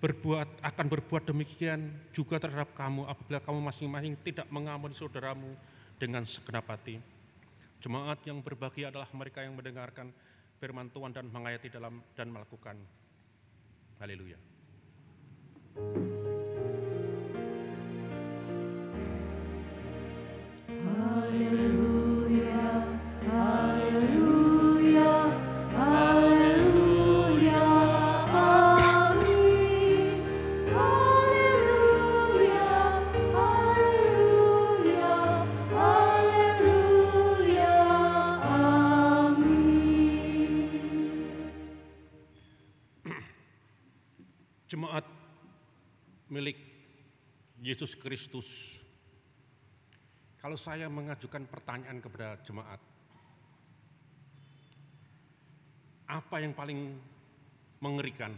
berbuat 0.00 0.64
akan 0.64 0.86
berbuat 0.88 1.28
demikian 1.28 1.92
juga 2.16 2.40
terhadap 2.40 2.72
kamu 2.72 3.04
apabila 3.04 3.38
kamu 3.44 3.58
masing-masing 3.60 4.14
tidak 4.24 4.48
mengampuni 4.48 4.96
saudaramu 4.96 5.52
dengan 6.00 6.24
segenap 6.24 6.64
hati. 6.72 6.96
Jemaat 7.80 8.20
yang 8.28 8.44
berbahagia 8.44 8.92
adalah 8.92 9.08
mereka 9.16 9.40
yang 9.40 9.56
mendengarkan 9.56 10.12
firman 10.60 10.92
Tuhan 10.92 11.16
dan 11.16 11.32
mengayati 11.32 11.72
dalam 11.72 12.04
dan 12.12 12.28
melakukan. 12.28 12.76
Haleluya. 13.96 14.36
Jemaat 15.76 16.29
Yesus 47.70 47.94
Kristus. 47.94 48.82
Kalau 50.42 50.58
saya 50.58 50.90
mengajukan 50.90 51.46
pertanyaan 51.46 52.02
kepada 52.02 52.34
jemaat, 52.42 52.82
apa 56.10 56.36
yang 56.42 56.50
paling 56.50 56.98
mengerikan 57.78 58.34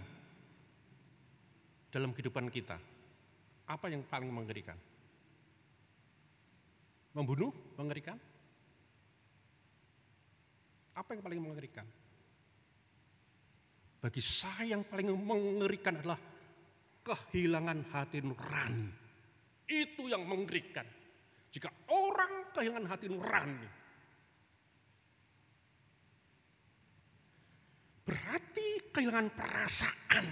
dalam 1.89 2.13
kehidupan 2.13 2.53
kita? 2.53 2.77
Apa 3.73 3.89
yang 3.89 4.05
paling 4.05 4.29
mengerikan? 4.29 4.77
Membunuh 7.17 7.57
mengerikan? 7.81 8.21
Apa 10.93 11.17
yang 11.17 11.25
paling 11.25 11.41
mengerikan? 11.41 11.89
Bagi 13.97 14.21
saya 14.21 14.77
yang 14.77 14.85
paling 14.85 15.09
mengerikan 15.09 15.97
adalah 16.05 16.21
kehilangan 17.01 17.89
hati 17.97 18.21
nurani. 18.21 19.02
Itu 19.73 20.13
yang 20.13 20.29
mengerikan. 20.29 20.85
Jika 21.49 21.73
orang 21.89 22.53
kehilangan 22.53 22.89
hati 22.93 23.09
nurani, 23.09 23.69
berarti 28.05 28.69
kehilangan 28.93 29.33
perasaan. 29.33 30.27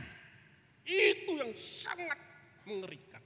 Itu 0.84 1.40
yang 1.40 1.52
sangat 1.56 2.20
mengerikan. 2.68 3.22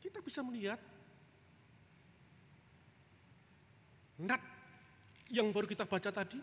Kita 0.00 0.24
bisa 0.24 0.40
melihat 0.40 0.80
Nat 4.20 4.42
yang 5.32 5.48
baru 5.48 5.64
kita 5.64 5.88
baca 5.88 6.12
tadi. 6.12 6.36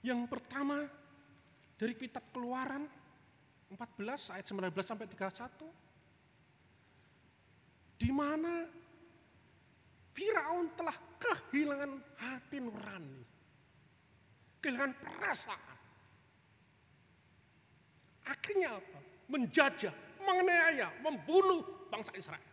Yang 0.00 0.24
pertama 0.32 0.97
dari 1.78 1.94
kitab 1.94 2.26
Keluaran 2.34 2.82
14 3.70 4.34
ayat 4.34 4.46
19 4.50 4.74
sampai 4.82 5.06
31 5.06 8.02
di 8.02 8.10
mana 8.10 8.66
Firaun 10.18 10.74
telah 10.74 10.98
kehilangan 11.22 11.94
hati 12.18 12.58
nurani. 12.58 13.22
Kehilangan 14.58 14.92
perasaan. 14.98 15.78
Akhirnya 18.26 18.82
apa? 18.82 18.98
Menjajah, 19.30 19.94
menganiaya, 20.18 20.90
membunuh 21.06 21.62
bangsa 21.86 22.10
Israel. 22.18 22.50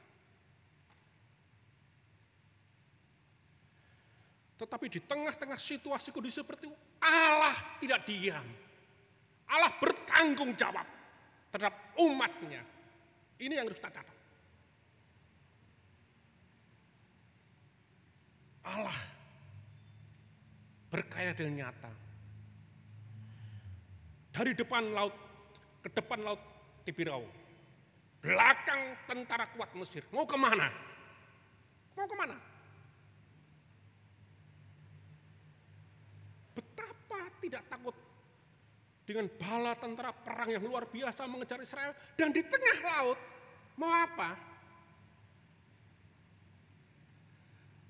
Tetapi 4.61 4.85
di 4.85 5.01
tengah-tengah 5.01 5.57
situasi 5.57 6.13
kondisi 6.13 6.45
seperti 6.45 6.69
itu, 6.69 6.77
Allah 7.01 7.57
tidak 7.81 8.05
diam. 8.05 8.45
Allah 9.49 9.71
bertanggung 9.77 10.57
jawab 10.57 10.85
terhadap 11.53 11.75
umatnya. 12.01 12.61
Ini 13.37 13.53
yang 13.59 13.67
harus 13.69 13.77
kita 13.77 13.91
catat. 13.91 14.17
Allah 18.65 18.97
berkaya 20.89 21.31
dengan 21.37 21.67
nyata. 21.67 21.91
Dari 24.33 24.51
depan 24.57 24.91
laut 24.91 25.15
ke 25.85 25.89
depan 25.93 26.19
laut 26.25 26.41
Tibirau. 26.83 27.23
Belakang 28.25 28.97
tentara 29.05 29.45
kuat 29.53 29.69
Mesir. 29.77 30.01
Mau 30.09 30.25
ke 30.25 30.33
mana? 30.33 30.73
Mau 31.93 32.09
ke 32.09 32.15
mana? 32.17 32.35
Betapa 36.57 37.19
tidak 37.37 37.63
takut 37.69 37.95
dengan 39.05 39.29
bala 39.37 39.77
tentara 39.77 40.09
perang 40.11 40.49
yang 40.49 40.65
luar 40.65 40.89
biasa 40.89 41.29
mengejar 41.29 41.61
Israel 41.61 41.93
dan 42.17 42.33
di 42.33 42.41
tengah 42.41 42.77
laut 42.81 43.19
mau 43.77 43.93
apa? 43.93 44.33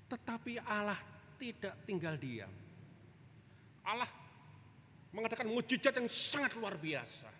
Tetapi 0.06 0.62
Allah 0.62 1.00
tidak 1.40 1.74
tinggal 1.88 2.14
diam. 2.14 2.52
Allah 3.82 4.06
mengadakan 5.10 5.48
mujizat 5.50 5.96
yang 5.96 6.06
sangat 6.12 6.52
luar 6.54 6.76
biasa. 6.76 7.32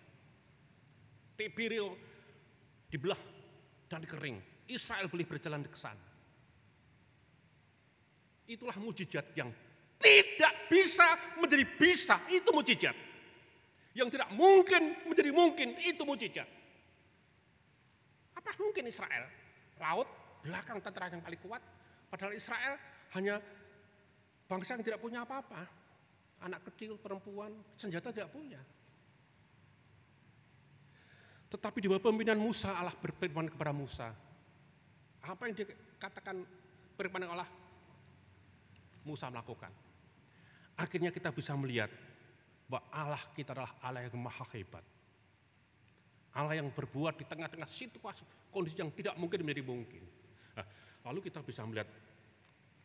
Tibirio 1.36 1.92
dibelah 2.88 3.20
dan 3.86 4.00
dikering. 4.02 4.40
Israel 4.66 5.06
boleh 5.06 5.26
berjalan 5.28 5.62
ke 5.68 5.78
sana. 5.78 6.06
Itulah 8.46 8.74
mujizat 8.80 9.36
yang 9.36 9.52
tidak 10.00 10.54
bisa 10.70 11.06
menjadi 11.38 11.66
bisa. 11.76 12.16
Itu 12.32 12.50
mujizat. 12.56 12.94
Yang 13.96 14.20
tidak 14.20 14.28
mungkin 14.36 14.92
menjadi 15.08 15.32
mungkin. 15.32 15.68
Itu 15.80 16.04
mujizat. 16.04 16.44
Apa 18.36 18.52
mungkin 18.60 18.84
Israel? 18.92 19.24
Laut, 19.80 20.08
belakang 20.44 20.78
tentara 20.84 21.08
yang 21.08 21.24
paling 21.24 21.40
kuat. 21.40 21.64
Padahal 22.12 22.36
Israel 22.36 22.76
hanya 23.16 23.40
bangsa 24.44 24.76
yang 24.76 24.84
tidak 24.84 25.00
punya 25.00 25.24
apa-apa. 25.24 25.64
Anak 26.44 26.68
kecil, 26.68 27.00
perempuan, 27.00 27.56
senjata 27.80 28.12
tidak 28.12 28.28
punya. 28.30 28.60
Tetapi 31.48 31.78
di 31.80 31.88
bawah 31.88 32.12
pimpinan 32.12 32.36
Musa 32.36 32.76
Allah 32.76 32.92
berfirman 32.92 33.48
kepada 33.48 33.72
Musa. 33.72 34.12
Apa 35.24 35.48
yang 35.48 35.56
dikatakan 35.56 36.44
firman 37.00 37.24
Allah 37.24 37.48
Musa 39.08 39.32
melakukan. 39.32 39.72
Akhirnya 40.76 41.08
kita 41.08 41.32
bisa 41.32 41.56
melihat 41.56 41.88
bahwa 42.66 42.82
Allah 42.90 43.22
kita 43.32 43.54
adalah 43.54 43.72
Allah 43.78 44.06
yang 44.06 44.18
maha 44.18 44.44
hebat. 44.54 44.84
Allah 46.36 46.60
yang 46.60 46.68
berbuat 46.68 47.16
di 47.16 47.24
tengah-tengah 47.24 47.64
situasi 47.64 48.20
kondisi 48.52 48.76
yang 48.76 48.92
tidak 48.92 49.16
mungkin 49.16 49.40
menjadi 49.40 49.64
mungkin. 49.64 50.02
Nah, 50.52 50.66
lalu 51.08 51.24
kita 51.30 51.40
bisa 51.40 51.64
melihat 51.64 51.88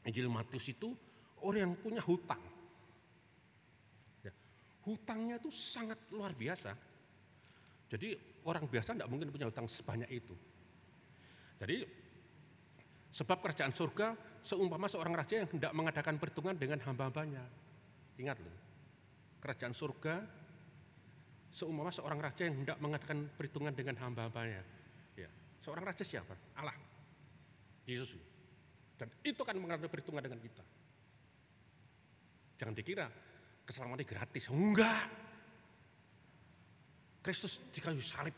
Injil 0.08 0.32
Matius 0.32 0.72
itu 0.72 0.96
orang 1.44 1.68
yang 1.68 1.74
punya 1.76 2.00
hutang. 2.00 2.40
Ya, 4.24 4.32
hutangnya 4.88 5.36
itu 5.36 5.52
sangat 5.52 6.00
luar 6.16 6.32
biasa. 6.32 6.72
Jadi 7.92 8.16
orang 8.48 8.72
biasa 8.72 8.96
tidak 8.96 9.12
mungkin 9.12 9.28
punya 9.36 9.52
hutang 9.52 9.68
sebanyak 9.68 10.08
itu. 10.08 10.36
Jadi 11.60 11.84
sebab 13.12 13.44
kerajaan 13.44 13.76
surga 13.76 14.16
seumpama 14.40 14.88
seorang 14.88 15.12
raja 15.12 15.44
yang 15.44 15.50
hendak 15.52 15.76
mengadakan 15.76 16.16
perhitungan 16.16 16.56
dengan 16.56 16.80
hamba-hambanya. 16.88 17.44
Ingat 18.16 18.40
loh, 18.40 18.56
kerajaan 19.42 19.74
surga 19.74 20.22
seumpama 21.52 21.92
seorang 21.92 22.22
raja 22.22 22.48
yang 22.48 22.64
hendak 22.64 22.78
mengadakan 22.80 23.28
perhitungan 23.36 23.74
dengan 23.76 24.00
hamba-hambanya. 24.00 24.64
Ya, 25.18 25.28
seorang 25.60 25.84
raja 25.84 26.06
siapa? 26.06 26.32
Allah, 26.56 26.78
Yesus. 27.84 28.16
Dan 28.96 29.10
itu 29.26 29.42
kan 29.42 29.58
mengadakan 29.58 29.90
perhitungan 29.90 30.22
dengan 30.22 30.40
kita. 30.40 30.64
Jangan 32.62 32.78
dikira 32.78 33.10
keselamatan 33.66 34.06
gratis. 34.06 34.46
Enggak. 34.54 35.10
Kristus 37.22 37.62
di 37.74 37.82
kayu 37.82 38.02
salib 38.02 38.34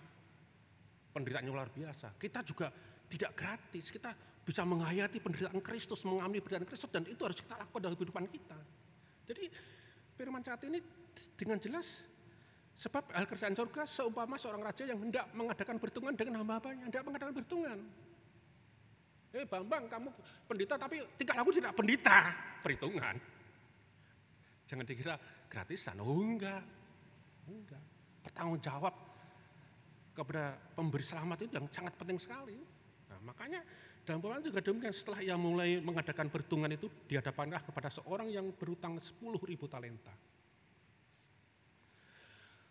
penderitaannya 1.12 1.52
luar 1.52 1.68
biasa. 1.72 2.16
Kita 2.16 2.40
juga 2.48 2.72
tidak 3.12 3.32
gratis. 3.36 3.92
Kita 3.92 4.12
bisa 4.44 4.64
menghayati 4.68 5.24
penderitaan 5.24 5.60
Kristus, 5.64 6.04
mengalami 6.04 6.44
penderitaan 6.44 6.68
Kristus 6.68 6.92
dan 6.92 7.08
itu 7.08 7.22
harus 7.24 7.40
kita 7.40 7.56
lakukan 7.56 7.80
dalam 7.80 7.96
kehidupan 7.96 8.28
kita. 8.28 8.60
Jadi 9.24 9.48
firman 10.14 10.42
saat 10.46 10.62
ini 10.66 10.80
dengan 11.38 11.58
jelas 11.58 12.06
sebab 12.78 13.14
hal 13.14 13.26
kerjaan 13.30 13.54
surga 13.54 13.86
seumpama 13.86 14.36
seorang 14.38 14.66
raja 14.66 14.84
yang 14.86 14.98
hendak 15.02 15.30
mengadakan 15.38 15.78
perhitungan 15.78 16.14
dengan 16.18 16.42
hamba-hambanya, 16.42 16.84
hendak 16.90 17.04
mengadakan 17.06 17.34
perhitungan. 17.38 17.80
Eh 19.34 19.46
Bambang, 19.50 19.90
kamu 19.90 20.10
pendeta 20.46 20.76
tapi 20.78 21.02
tinggal 21.18 21.42
aku 21.42 21.52
tidak 21.58 21.74
pendeta, 21.74 22.30
perhitungan. 22.62 23.16
Jangan 24.70 24.86
dikira 24.86 25.16
gratisan, 25.50 25.98
oh 26.02 26.22
enggak. 26.22 26.62
Enggak. 27.50 27.84
Bertanggung 28.22 28.62
jawab 28.62 28.94
kepada 30.14 30.54
pemberi 30.78 31.02
selamat 31.02 31.50
itu 31.50 31.54
yang 31.58 31.66
sangat 31.74 31.94
penting 31.98 32.22
sekali. 32.22 32.58
Nah, 33.10 33.20
makanya 33.26 33.62
Dan 34.04 34.20
perumpamaan 34.20 34.44
juga 34.44 34.60
demikian 34.60 34.92
setelah 34.92 35.24
ia 35.24 35.40
mulai 35.40 35.80
mengadakan 35.80 36.28
perhitungan 36.28 36.68
itu, 36.76 36.92
dihadapanlah 37.08 37.64
kepada 37.64 37.88
seorang 37.88 38.28
yang 38.28 38.52
berutang 38.52 39.00
10 39.00 39.40
ribu 39.48 39.72
talenta. 39.72 40.12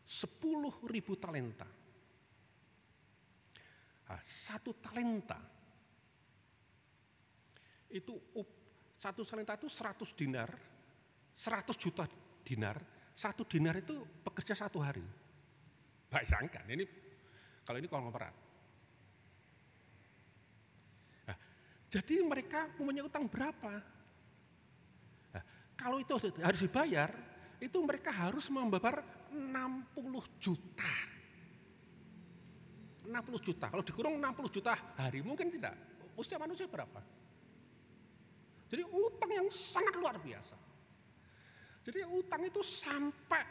10 0.04 0.92
ribu 0.92 1.16
talenta. 1.16 1.64
Nah, 4.12 4.20
satu 4.20 4.76
talenta 4.76 5.40
itu 7.88 8.12
satu 9.00 9.24
talenta 9.24 9.56
itu 9.56 9.72
100 9.72 10.12
dinar, 10.12 10.52
100 11.32 11.80
juta 11.80 12.04
dinar, 12.44 12.76
satu 13.16 13.48
dinar 13.48 13.80
itu 13.80 14.04
pekerja 14.20 14.52
satu 14.52 14.84
hari. 14.84 15.00
Bayangkan, 16.12 16.68
ini 16.68 16.84
kalau 17.64 17.80
ini 17.80 17.88
konglomerat. 17.88 18.36
Nah, 18.36 18.51
jadi 21.92 22.24
mereka 22.24 22.72
mempunyai 22.80 23.04
utang 23.04 23.28
berapa? 23.28 23.84
Nah, 25.36 25.44
kalau 25.76 26.00
itu 26.00 26.16
harus 26.40 26.60
dibayar, 26.64 27.12
itu 27.60 27.76
mereka 27.84 28.08
harus 28.08 28.48
membayar 28.48 29.04
60 29.28 30.40
juta. 30.40 30.94
60 33.04 33.12
juta, 33.44 33.68
kalau 33.68 33.84
dikurung 33.84 34.16
60 34.16 34.56
juta 34.56 34.72
hari 34.96 35.20
mungkin 35.20 35.52
tidak. 35.52 35.76
Usia 36.16 36.40
manusia 36.40 36.64
berapa? 36.64 37.04
Jadi 38.72 38.88
utang 38.88 39.28
yang 39.28 39.52
sangat 39.52 39.92
luar 40.00 40.16
biasa. 40.16 40.56
Jadi 41.84 42.08
utang 42.08 42.40
itu 42.40 42.64
sampai 42.64 43.44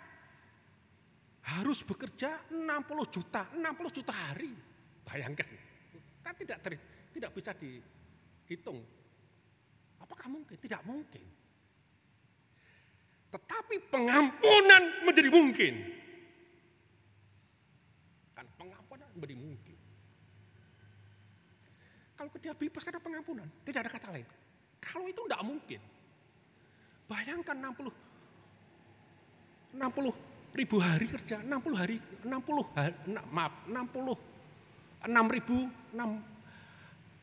harus 1.45 1.85
bekerja 1.85 2.49
60 2.49 2.57
juta, 3.05 3.53
60 3.53 3.97
juta 4.01 4.13
hari. 4.17 4.49
Bayangkan, 5.05 5.45
kan 6.25 6.33
tidak 6.33 6.57
tidak 7.13 7.31
bisa 7.37 7.53
dihitung. 8.51 8.83
Apakah 10.03 10.27
mungkin? 10.27 10.59
Tidak 10.59 10.83
mungkin. 10.83 11.23
Tetapi 13.31 13.75
pengampunan 13.87 15.07
menjadi 15.07 15.31
mungkin. 15.31 15.73
Kan 18.35 18.43
pengampunan 18.59 19.07
menjadi 19.15 19.35
mungkin. 19.39 19.77
Kalau 22.19 22.27
dia 22.43 22.51
bebas 22.51 22.83
karena 22.83 22.99
pengampunan, 22.99 23.47
tidak 23.63 23.87
ada 23.87 23.91
kata 23.95 24.07
lain. 24.11 24.27
Kalau 24.83 25.07
itu 25.07 25.23
tidak 25.23 25.47
mungkin. 25.47 25.79
Bayangkan 27.07 27.55
60 27.55 27.87
60 29.71 30.11
ribu 30.51 30.75
hari 30.83 31.07
kerja, 31.07 31.39
60 31.39 31.79
hari, 31.79 31.95
60 32.27 32.75
hari, 32.75 32.95
maaf, 33.31 33.63
60, 33.71 34.19
6 35.07 35.35
ribu, 35.39 35.57
6, 35.95 35.95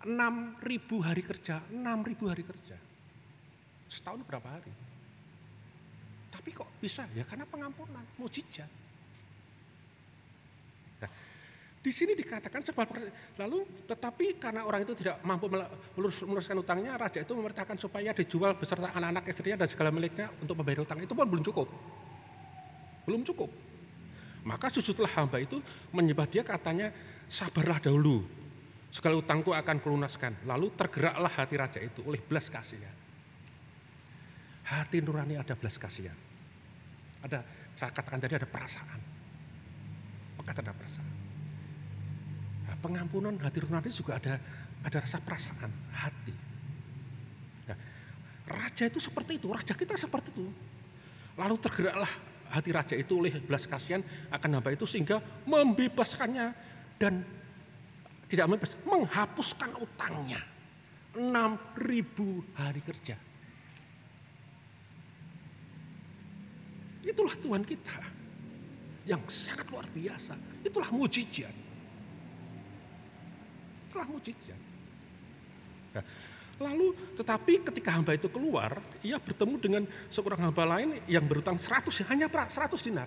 6 0.07 0.63
ribu 0.63 1.03
hari 1.03 1.27
kerja, 1.27 1.59
6 1.75 1.83
ribu 2.07 2.31
hari 2.31 2.47
kerja. 2.47 2.79
Setahun 3.91 4.23
berapa 4.23 4.47
hari? 4.47 4.71
Tapi 6.31 6.49
kok 6.55 6.71
bisa? 6.79 7.03
Ya 7.19 7.27
karena 7.27 7.43
pengampunan, 7.49 8.07
mujizat. 8.15 8.71
Nah, 11.03 11.11
di 11.83 11.91
sini 11.91 12.15
dikatakan 12.15 12.63
sebab 12.63 12.87
lalu 13.43 13.67
tetapi 13.91 14.39
karena 14.39 14.63
orang 14.63 14.87
itu 14.87 14.95
tidak 14.95 15.19
mampu 15.27 15.51
meluruskan 15.99 16.63
utangnya, 16.63 16.95
raja 16.95 17.27
itu 17.27 17.35
memerintahkan 17.35 17.75
supaya 17.81 18.15
dijual 18.15 18.55
beserta 18.55 18.95
anak-anak 18.95 19.25
istrinya 19.27 19.67
dan 19.67 19.69
segala 19.73 19.91
miliknya 19.91 20.31
untuk 20.39 20.55
membayar 20.63 20.87
utang. 20.87 21.03
Itu 21.03 21.19
pun 21.19 21.27
belum 21.27 21.43
cukup. 21.43 21.67
Belum 23.03 23.27
cukup. 23.27 23.51
Maka 24.47 24.71
sujudlah 24.71 25.11
hamba 25.19 25.43
itu 25.43 25.59
menyembah 25.91 26.31
dia 26.31 26.47
katanya 26.47 26.95
sabarlah 27.27 27.83
dahulu. 27.83 28.38
Segala 28.89 29.21
utangku 29.21 29.53
akan 29.53 29.77
kelunaskan. 29.85 30.49
Lalu 30.49 30.73
tergeraklah 30.73 31.33
hati 31.33 31.55
raja 31.61 31.81
itu 31.81 32.01
oleh 32.09 32.21
belas 32.25 32.49
kasihan. 32.49 32.95
Hati 34.65 35.01
nurani 35.05 35.37
ada 35.37 35.53
belas 35.57 35.77
kasihan. 35.77 36.17
Ada, 37.25 37.45
saya 37.77 37.91
katakan 37.93 38.21
tadi 38.21 38.35
ada 38.37 38.49
perasaan. 38.49 39.01
Maka 40.41 40.51
ada 40.57 40.73
perasaan. 40.73 41.15
Nah, 42.69 42.77
pengampunan 42.81 43.37
hati 43.41 43.59
nurani 43.65 43.93
juga 43.93 44.17
ada 44.17 44.41
ada 44.85 44.97
rasa 45.05 45.21
perasaan 45.21 45.73
hati. 45.93 46.35
Nah, 47.69 47.79
raja 48.49 48.85
itu 48.89 49.01
seperti 49.03 49.37
itu, 49.37 49.53
raja 49.53 49.75
kita 49.77 50.01
seperti 50.01 50.33
itu. 50.33 50.49
Lalu 51.37 51.55
tergeraklah 51.61 52.13
hati 52.49 52.71
raja 52.73 52.95
itu 52.97 53.21
oleh 53.21 53.37
belas 53.45 53.69
kasihan 53.69 54.01
akan 54.33 54.49
hamba 54.59 54.73
itu 54.73 54.89
sehingga 54.89 55.21
membebaskannya 55.45 56.47
dan 56.97 57.21
tidak 58.29 58.47
membebas, 58.47 58.73
menghapuskan 58.85 59.73
utangnya. 59.81 60.41
6 61.17 61.89
ribu 61.89 62.45
hari 62.55 62.85
kerja. 62.85 63.17
Itulah 67.03 67.35
Tuhan 67.41 67.65
kita 67.65 67.99
yang 69.09 69.25
sangat 69.27 69.67
luar 69.73 69.89
biasa. 69.89 70.37
Itulah 70.61 70.93
mujizat. 70.93 71.57
Itulah 73.89 74.07
mujizat. 74.13 74.61
Nah, 75.97 76.05
Lalu 76.59 77.15
tetapi 77.15 77.63
ketika 77.71 77.95
hamba 77.95 78.19
itu 78.19 78.27
keluar, 78.27 78.83
ia 79.07 79.15
bertemu 79.23 79.55
dengan 79.63 79.83
seorang 80.11 80.51
hamba 80.51 80.67
lain 80.67 80.99
yang 81.07 81.23
berutang 81.23 81.55
100, 81.55 81.87
hanya 82.11 82.27
100 82.27 82.83
dinar. 82.83 83.07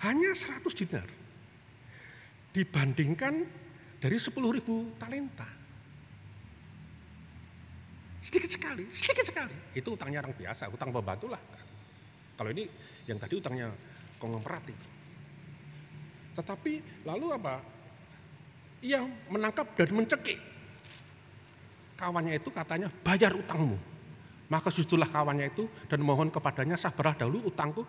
Hanya 0.00 0.32
100 0.32 0.72
dinar. 0.72 1.19
Dibandingkan 2.50 3.34
dari 4.00 4.16
10 4.18 4.34
ribu 4.56 4.94
talenta. 4.98 5.46
Sedikit 8.20 8.50
sekali, 8.52 8.84
sedikit 8.92 9.24
sekali. 9.24 9.54
Itu 9.72 9.96
utangnya 9.96 10.20
orang 10.20 10.36
biasa, 10.36 10.68
utang 10.68 10.92
pembantu 10.92 11.32
lah. 11.32 11.40
Kalau 12.36 12.50
ini 12.52 12.68
yang 13.08 13.16
tadi 13.16 13.40
utangnya 13.40 13.72
konglomerat 14.20 14.64
itu. 14.68 14.88
Tetapi 16.36 17.04
lalu 17.08 17.26
apa? 17.32 17.54
Ia 18.80 19.04
menangkap 19.28 19.76
dan 19.76 19.92
mencekik 19.92 20.40
kawannya 22.00 22.40
itu 22.40 22.48
katanya 22.48 22.88
bayar 23.04 23.36
utangmu. 23.36 23.76
Maka 24.48 24.72
sujudlah 24.72 25.06
kawannya 25.06 25.52
itu 25.52 25.68
dan 25.86 26.00
mohon 26.00 26.32
kepadanya 26.32 26.80
sabarlah 26.80 27.14
dahulu 27.14 27.52
utangku 27.52 27.84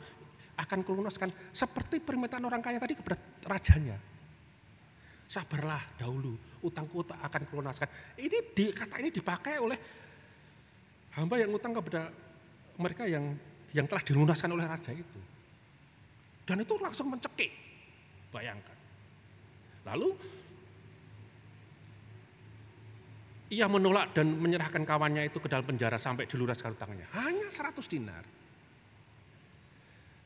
akan 0.59 0.79
kulunaskan. 0.83 1.31
Seperti 1.55 2.03
permintaan 2.03 2.43
orang 2.43 2.59
kaya 2.59 2.77
tadi 2.77 2.99
kepada 2.99 3.15
rajanya. 3.47 4.10
Sabarlah 5.31 5.79
dahulu 5.95 6.35
utangku 6.59 7.07
akan 7.07 7.41
kulunaskan. 7.47 7.87
Ini 8.19 8.51
di, 8.51 8.75
kata 8.75 8.99
ini 8.99 9.15
dipakai 9.15 9.63
oleh 9.63 9.79
hamba 11.15 11.39
yang 11.39 11.55
utang 11.55 11.71
kepada 11.71 12.11
mereka 12.75 13.07
yang 13.07 13.31
yang 13.71 13.87
telah 13.87 14.03
dilunaskan 14.03 14.51
oleh 14.51 14.67
raja 14.67 14.91
itu. 14.91 15.19
Dan 16.43 16.67
itu 16.67 16.75
langsung 16.75 17.07
mencekik. 17.07 17.47
Bayangkan. 18.27 18.75
Lalu 19.87 20.09
ia 23.55 23.71
menolak 23.71 24.11
dan 24.11 24.35
menyerahkan 24.35 24.83
kawannya 24.83 25.31
itu 25.31 25.39
ke 25.39 25.47
dalam 25.47 25.63
penjara 25.63 25.95
sampai 25.95 26.27
diluraskan 26.27 26.75
utangnya. 26.75 27.07
Hanya 27.15 27.47
100 27.47 27.87
dinar. 27.87 28.23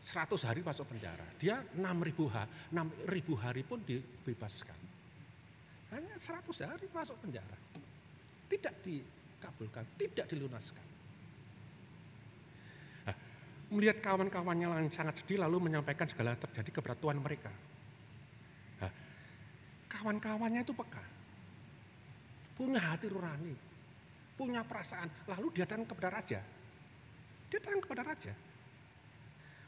100 0.02 0.50
hari 0.50 0.66
masuk 0.66 0.90
penjara. 0.90 1.30
Dia 1.38 1.62
6 1.62 1.82
ribu, 2.02 2.26
ha, 2.34 2.50
6 2.74 3.10
ribu 3.10 3.38
hari 3.38 3.62
pun 3.62 3.82
dibebaskan. 3.86 4.95
Hanya 5.96 6.16
100 6.20 6.44
hari 6.68 6.86
masuk 6.92 7.16
penjara. 7.24 7.56
Tidak 8.52 8.76
dikabulkan, 8.84 9.88
tidak 9.96 10.28
dilunaskan. 10.28 10.86
Nah, 13.08 13.16
melihat 13.72 14.04
kawan-kawannya 14.04 14.68
yang 14.76 14.92
sangat 14.92 15.24
sedih 15.24 15.40
lalu 15.40 15.72
menyampaikan 15.72 16.04
segala 16.12 16.36
terjadi 16.36 16.68
kepada 16.68 17.00
Tuhan 17.00 17.24
mereka. 17.24 17.52
Nah, 18.84 18.92
kawan-kawannya 19.88 20.68
itu 20.68 20.76
peka 20.76 21.16
punya 22.56 22.80
hati 22.80 23.12
nurani, 23.12 23.56
punya 24.40 24.64
perasaan. 24.64 25.12
Lalu 25.28 25.48
dia 25.52 25.68
datang 25.68 25.84
kepada 25.84 26.10
raja. 26.12 26.40
Dia 27.52 27.60
datang 27.60 27.84
kepada 27.84 28.02
raja. 28.08 28.34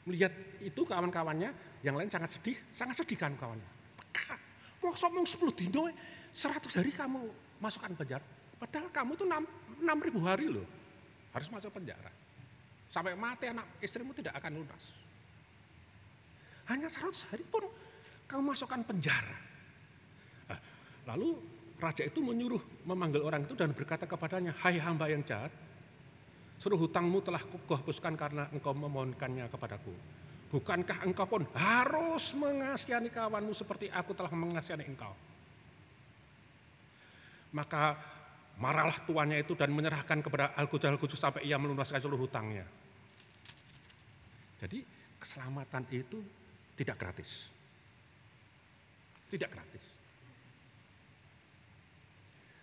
Melihat 0.07 0.31
itu 0.63 0.81
kawan-kawannya, 0.87 1.51
yang 1.83 1.99
lain 1.99 2.07
sangat 2.07 2.39
sedih, 2.39 2.55
sangat 2.79 2.95
sedih 2.95 3.19
kan 3.19 3.35
kawannya. 3.35 3.75
Mau 4.79 4.95
ngomong 4.95 5.27
10 5.27 5.51
dino, 5.51 5.91
100 6.37 6.69
hari 6.77 6.93
kamu 6.93 7.25
masukkan 7.57 7.89
penjara. 7.97 8.27
Padahal 8.61 8.93
kamu 8.93 9.17
itu 9.17 9.25
6, 9.25 9.41
6 9.81 10.05
ribu 10.05 10.19
hari 10.21 10.45
loh, 10.53 10.65
harus 11.33 11.49
masuk 11.49 11.73
penjara. 11.73 12.13
Sampai 12.93 13.17
mati 13.17 13.49
anak 13.49 13.65
istrimu 13.81 14.13
tidak 14.13 14.37
akan 14.37 14.61
lunas. 14.61 14.93
Hanya 16.69 16.93
100 16.93 17.33
hari 17.33 17.41
pun 17.41 17.65
kamu 18.29 18.53
masukkan 18.53 18.85
penjara. 18.85 19.49
lalu 21.07 21.39
raja 21.79 22.03
itu 22.03 22.19
menyuruh 22.19 22.59
memanggil 22.83 23.23
orang 23.23 23.47
itu 23.47 23.55
dan 23.55 23.71
berkata 23.71 24.03
kepadanya, 24.03 24.51
hai 24.59 24.75
hamba 24.75 25.07
yang 25.07 25.23
jahat, 25.23 25.47
seluruh 26.59 26.83
hutangmu 26.83 27.23
telah 27.23 27.39
kuhapuskan 27.39 28.19
karena 28.19 28.51
engkau 28.51 28.75
memohonkannya 28.75 29.47
kepadaku. 29.47 29.95
Bukankah 30.51 31.07
engkau 31.07 31.23
pun 31.23 31.47
harus 31.55 32.35
mengasihani 32.35 33.07
kawanmu 33.07 33.55
seperti 33.55 33.87
aku 33.87 34.11
telah 34.11 34.31
mengasihani 34.35 34.83
engkau? 34.83 35.15
Maka 37.57 37.97
marahlah 38.61 39.01
tuannya 39.01 39.41
itu 39.41 39.57
dan 39.57 39.73
menyerahkan 39.73 40.21
kepada 40.21 40.53
Al-Qudus 40.53 41.17
sampai 41.17 41.49
ia 41.49 41.57
melunaskan 41.57 41.97
seluruh 41.97 42.29
hutangnya. 42.29 42.65
Jadi 44.61 44.81
keselamatan 45.17 45.85
itu 45.89 46.21
tidak 46.77 46.97
gratis. 47.01 47.49
Tidak 49.29 49.49
gratis. 49.49 49.83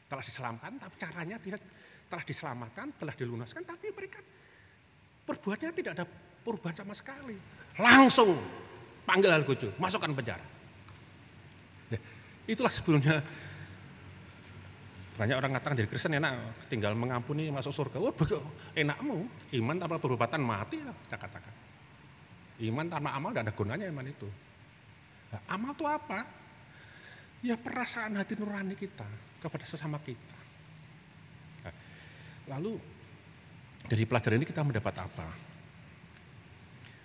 Telah 0.06 0.22
diselamatkan, 0.22 0.72
tapi 0.78 0.94
caranya 0.98 1.36
tidak 1.42 1.60
telah 2.06 2.24
diselamatkan, 2.26 2.86
telah 2.94 3.14
dilunaskan, 3.14 3.62
tapi 3.66 3.90
mereka 3.90 4.22
perbuatnya 5.26 5.70
tidak 5.74 5.92
ada 5.98 6.04
perubahan 6.42 6.76
sama 6.78 6.94
sekali. 6.94 7.34
Langsung 7.78 8.38
panggil 9.02 9.30
Al-Qudus, 9.34 9.74
masukkan 9.78 10.10
penjara. 10.14 10.46
Ya, 11.90 11.98
itulah 12.46 12.70
sebelumnya 12.70 13.22
banyak 15.14 15.36
orang 15.38 15.54
katakan 15.54 15.78
jadi 15.78 15.88
Kristen 15.88 16.18
enak, 16.18 16.66
tinggal 16.66 16.98
mengampuni 16.98 17.46
masuk 17.46 17.70
surga. 17.70 18.02
Wah, 18.02 18.10
enakmu, 18.74 19.30
iman 19.62 19.76
tanpa 19.78 20.02
perbuatan 20.02 20.42
mati, 20.42 20.82
saya 20.82 21.18
katakan. 21.22 21.54
Iman 22.58 22.90
tanpa 22.90 23.14
amal 23.14 23.30
tidak 23.30 23.46
ada 23.46 23.54
gunanya 23.54 23.86
iman 23.86 24.06
itu. 24.10 24.26
Nah, 25.30 25.40
amal 25.54 25.70
itu 25.70 25.86
apa? 25.86 26.26
Ya 27.46 27.54
perasaan 27.54 28.18
hati 28.18 28.34
nurani 28.34 28.74
kita 28.74 29.06
kepada 29.38 29.62
sesama 29.62 30.02
kita. 30.02 30.38
Nah, 31.62 31.74
lalu 32.50 32.74
dari 33.86 34.02
pelajaran 34.10 34.42
ini 34.42 34.46
kita 34.50 34.66
mendapat 34.66 34.94
apa? 34.98 35.26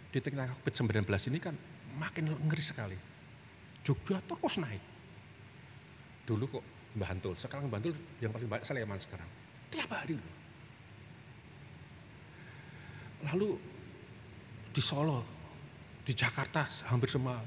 Di 0.09 0.17
tengah 0.17 0.49
COVID-19 0.65 1.05
ini 1.29 1.37
kan 1.37 1.53
makin 1.93 2.33
ngeri 2.33 2.63
sekali. 2.65 2.97
Jogja 3.85 4.17
terus 4.25 4.57
naik. 4.57 4.81
Dulu 6.25 6.45
kok 6.49 6.78
Bantul. 6.97 7.37
Sekarang 7.37 7.69
Bantul 7.69 7.93
yang 8.17 8.33
paling 8.33 8.49
banyak 8.49 8.65
Sleman 8.65 8.97
sekarang. 8.97 9.29
Tiap 9.69 9.89
hari. 9.93 10.17
Lalu 13.29 13.49
di 14.73 14.81
Solo, 14.81 15.21
di 16.01 16.13
Jakarta 16.15 16.65
hampir 16.89 17.11
semua 17.11 17.37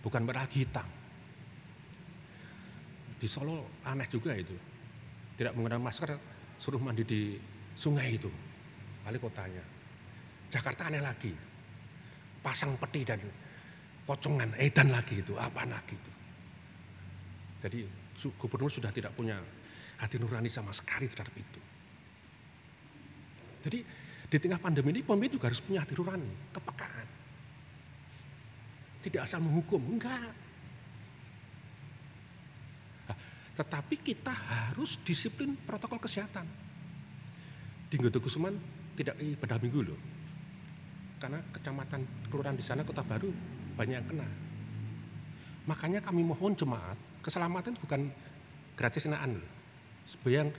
bukan 0.00 0.22
merah 0.22 0.46
hitam. 0.48 0.86
Di 3.16 3.28
Solo 3.28 3.82
aneh 3.84 4.08
juga 4.08 4.32
itu. 4.32 4.54
Tidak 5.36 5.52
menggunakan 5.52 5.82
masker, 5.82 6.16
suruh 6.56 6.80
mandi 6.80 7.04
di 7.04 7.36
sungai 7.76 8.16
itu. 8.16 8.30
Kali 9.04 9.18
kotanya. 9.20 9.64
Jakarta 10.48 10.88
aneh 10.88 11.02
lagi. 11.04 11.32
Pasang 12.40 12.78
peti 12.78 13.02
dan 13.02 13.20
pocongan, 14.06 14.54
edan 14.56 14.94
lagi 14.94 15.18
itu, 15.18 15.34
apa 15.34 15.66
lagi 15.66 15.98
itu. 15.98 16.12
Jadi 17.58 17.80
gubernur 18.40 18.72
sudah 18.72 18.90
tidak 18.90 19.12
punya 19.12 19.36
hati 20.00 20.16
nurani 20.20 20.48
sama 20.48 20.72
sekali 20.72 21.08
terhadap 21.08 21.32
itu. 21.36 21.60
Jadi 23.66 23.78
di 24.26 24.36
tengah 24.42 24.58
pandemi 24.58 24.90
ini 24.90 25.00
pemimpin 25.06 25.38
juga 25.38 25.48
harus 25.50 25.62
punya 25.62 25.82
hati 25.82 25.94
nurani, 25.94 26.30
kepekaan. 26.52 27.08
Tidak 29.06 29.22
asal 29.22 29.38
menghukum, 29.38 29.78
enggak. 29.78 30.34
Nah, 33.06 33.16
tetapi 33.54 33.94
kita 34.02 34.34
harus 34.34 34.98
disiplin 35.06 35.54
protokol 35.54 36.02
kesehatan. 36.02 36.46
Di 37.86 37.96
Kusuman 38.02 38.58
tidak 38.98 39.14
ibadah 39.22 39.62
minggu 39.62 39.80
loh. 39.86 40.00
Karena 41.22 41.38
kecamatan 41.54 42.02
kelurahan 42.28 42.58
di 42.58 42.66
sana 42.66 42.82
kota 42.82 43.06
baru 43.06 43.30
banyak 43.78 43.94
yang 43.94 44.08
kena. 44.10 44.28
Makanya 45.70 46.02
kami 46.02 46.26
mohon 46.26 46.58
jemaat 46.58 46.98
Keselamatan 47.26 47.74
bukan 47.82 48.06
gratis 48.78 49.10
naan 49.10 49.42
loh. 49.42 49.50
Sebayang 50.06 50.54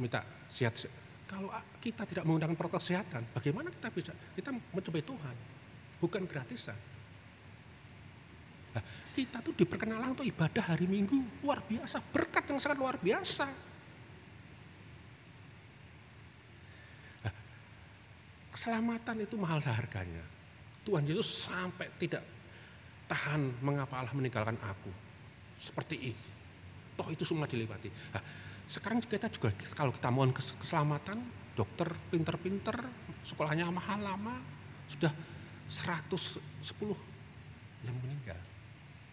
minta 0.00 0.24
sehat. 0.48 0.88
Kalau 1.28 1.52
kita 1.76 2.08
tidak 2.08 2.24
menggunakan 2.24 2.56
protokol 2.56 2.80
kesehatan, 2.80 3.28
bagaimana 3.36 3.68
kita 3.68 3.92
bisa? 3.92 4.16
Kita 4.32 4.48
mencobai 4.48 5.04
Tuhan, 5.04 5.36
bukan 6.00 6.24
gratisan. 6.24 6.78
Nah, 8.72 8.84
kita 9.12 9.44
tuh 9.44 9.52
diperkenalan 9.52 10.16
untuk 10.16 10.24
ibadah 10.24 10.72
hari 10.72 10.88
Minggu 10.88 11.44
luar 11.44 11.60
biasa, 11.68 12.00
berkat 12.00 12.48
yang 12.48 12.56
sangat 12.56 12.80
luar 12.80 12.96
biasa. 12.96 13.44
Nah, 17.28 17.34
keselamatan 18.56 19.28
itu 19.28 19.36
mahal 19.36 19.60
seharganya. 19.60 20.24
Tuhan 20.88 21.04
Yesus 21.04 21.44
sampai 21.44 21.92
tidak 22.00 22.24
tahan 23.04 23.60
mengapa 23.60 24.00
Allah 24.00 24.16
meninggalkan 24.16 24.56
aku 24.64 25.07
seperti 25.58 26.14
ini. 26.14 26.24
Toh 26.94 27.08
itu 27.10 27.26
semua 27.26 27.50
dilewati. 27.50 27.90
Nah, 28.14 28.22
sekarang 28.70 29.02
kita 29.02 29.26
juga 29.28 29.50
kalau 29.74 29.90
kita 29.90 30.08
mohon 30.08 30.30
keselamatan, 30.34 31.18
dokter 31.58 31.90
pinter-pinter, 32.10 32.76
sekolahnya 33.26 33.66
mahal 33.68 33.98
lama, 33.98 34.38
sudah 34.86 35.12
110 35.66 36.40
yang 37.84 37.96
meninggal. 38.02 38.38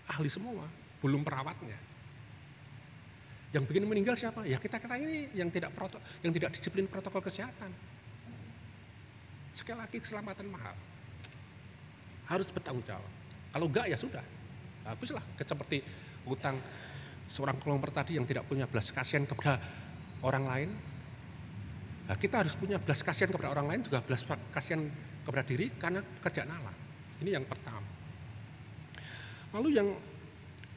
Ahli 0.05 0.29
semua, 0.29 0.69
belum 1.01 1.25
perawatnya. 1.25 1.77
Yang 3.55 3.63
bikin 3.71 3.87
meninggal 3.87 4.15
siapa? 4.19 4.43
Ya 4.43 4.59
kita 4.59 4.77
kita 4.77 4.95
ini 4.99 5.31
yang 5.31 5.47
tidak 5.47 5.71
proto, 5.71 5.97
yang 6.21 6.35
tidak 6.35 6.51
disiplin 6.51 6.85
protokol 6.85 7.23
kesehatan. 7.23 7.71
Sekali 9.55 9.79
lagi 9.79 9.97
keselamatan 10.03 10.51
mahal. 10.51 10.75
Harus 12.27 12.51
bertanggung 12.51 12.83
jawab. 12.83 13.07
Kalau 13.55 13.71
enggak 13.71 13.87
ya 13.87 13.95
sudah. 13.95 14.25
Habislah 14.83 15.23
seperti 15.39 15.81
utang 16.25 16.57
seorang 17.25 17.57
kelompok 17.57 17.89
tadi 17.93 18.17
yang 18.17 18.25
tidak 18.25 18.45
punya 18.45 18.69
belas 18.69 18.93
kasihan 18.93 19.25
kepada 19.25 19.57
orang 20.21 20.45
lain, 20.45 20.69
nah, 22.05 22.17
kita 22.17 22.45
harus 22.45 22.53
punya 22.53 22.77
belas 22.77 23.01
kasihan 23.01 23.29
kepada 23.33 23.49
orang 23.53 23.65
lain 23.69 23.81
juga 23.85 24.01
belas 24.01 24.21
kasihan 24.53 24.85
kepada 25.25 25.43
diri 25.45 25.73
karena 25.77 26.01
kerjaan 26.21 26.49
Allah. 26.53 26.75
Ini 27.21 27.33
yang 27.33 27.45
pertama. 27.49 27.87
Lalu 29.55 29.69
yang 29.73 29.89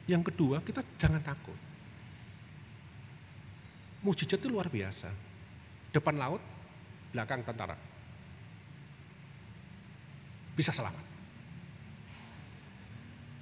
yang 0.09 0.23
kedua 0.25 0.63
kita 0.65 0.81
jangan 0.97 1.21
takut. 1.21 1.57
Mujizat 3.99 4.39
itu 4.39 4.47
luar 4.47 4.71
biasa. 4.71 5.11
Depan 5.91 6.15
laut, 6.15 6.39
belakang 7.11 7.43
tentara. 7.43 7.75
Bisa 10.55 10.71
selamat. 10.71 11.03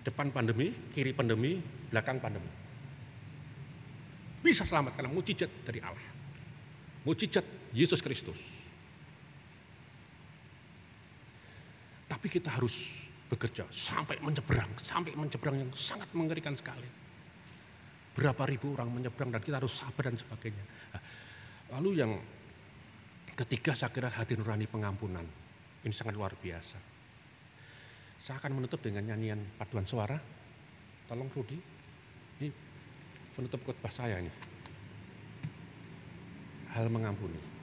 Depan 0.02 0.34
pandemi, 0.34 0.74
kiri 0.96 1.12
pandemi, 1.14 1.60
belakang 1.90 2.20
pandemi. 2.20 2.50
Bisa 4.44 4.64
selamat 4.64 4.96
karena 4.96 5.12
mujizat 5.12 5.52
dari 5.66 5.80
Allah. 5.84 6.12
Mujizat 7.04 7.44
Yesus 7.76 8.00
Kristus. 8.00 8.40
Tapi 12.08 12.28
kita 12.32 12.56
harus 12.56 13.08
bekerja 13.28 13.68
sampai 13.68 14.24
menyeberang, 14.24 14.72
sampai 14.80 15.12
menyeberang 15.20 15.60
yang 15.60 15.72
sangat 15.76 16.08
mengerikan 16.16 16.56
sekali. 16.56 16.88
Berapa 18.16 18.48
ribu 18.48 18.74
orang 18.74 18.90
menyeberang 18.90 19.30
dan 19.36 19.44
kita 19.44 19.60
harus 19.60 19.76
sabar 19.78 20.10
dan 20.10 20.18
sebagainya. 20.18 20.64
Nah, 20.96 21.04
lalu 21.78 21.90
yang 22.00 22.12
ketiga 23.36 23.76
saya 23.78 23.94
kira 23.94 24.10
hati 24.10 24.34
nurani 24.40 24.66
pengampunan. 24.66 25.28
Ini 25.84 25.94
sangat 25.94 26.18
luar 26.18 26.34
biasa. 26.34 26.80
Saya 28.24 28.42
akan 28.42 28.58
menutup 28.58 28.82
dengan 28.82 29.06
nyanyian 29.06 29.40
paduan 29.60 29.86
suara. 29.86 30.18
Tolong 31.08 31.30
Rudi. 31.32 31.77
Penutup 33.38 33.62
khotbah 33.70 33.94
saya 33.94 34.18
ini. 34.18 34.34
Hal 36.74 36.90
mengampuni. 36.90 37.57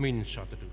Amin. 0.00 0.24
Saat 0.24 0.69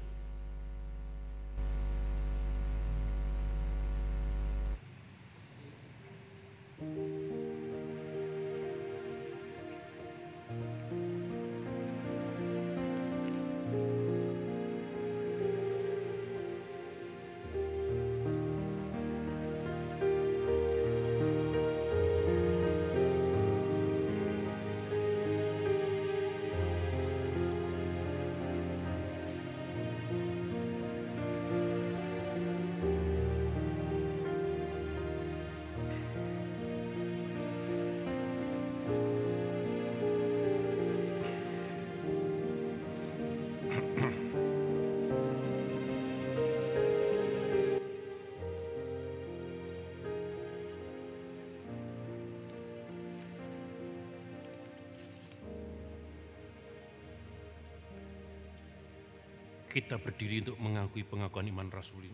kita 59.77 60.01
berdiri 60.01 60.41
untuk 60.41 60.57
mengakui 60.57 61.05
pengakuan 61.05 61.45
iman 61.53 61.69
rasuli. 61.69 62.09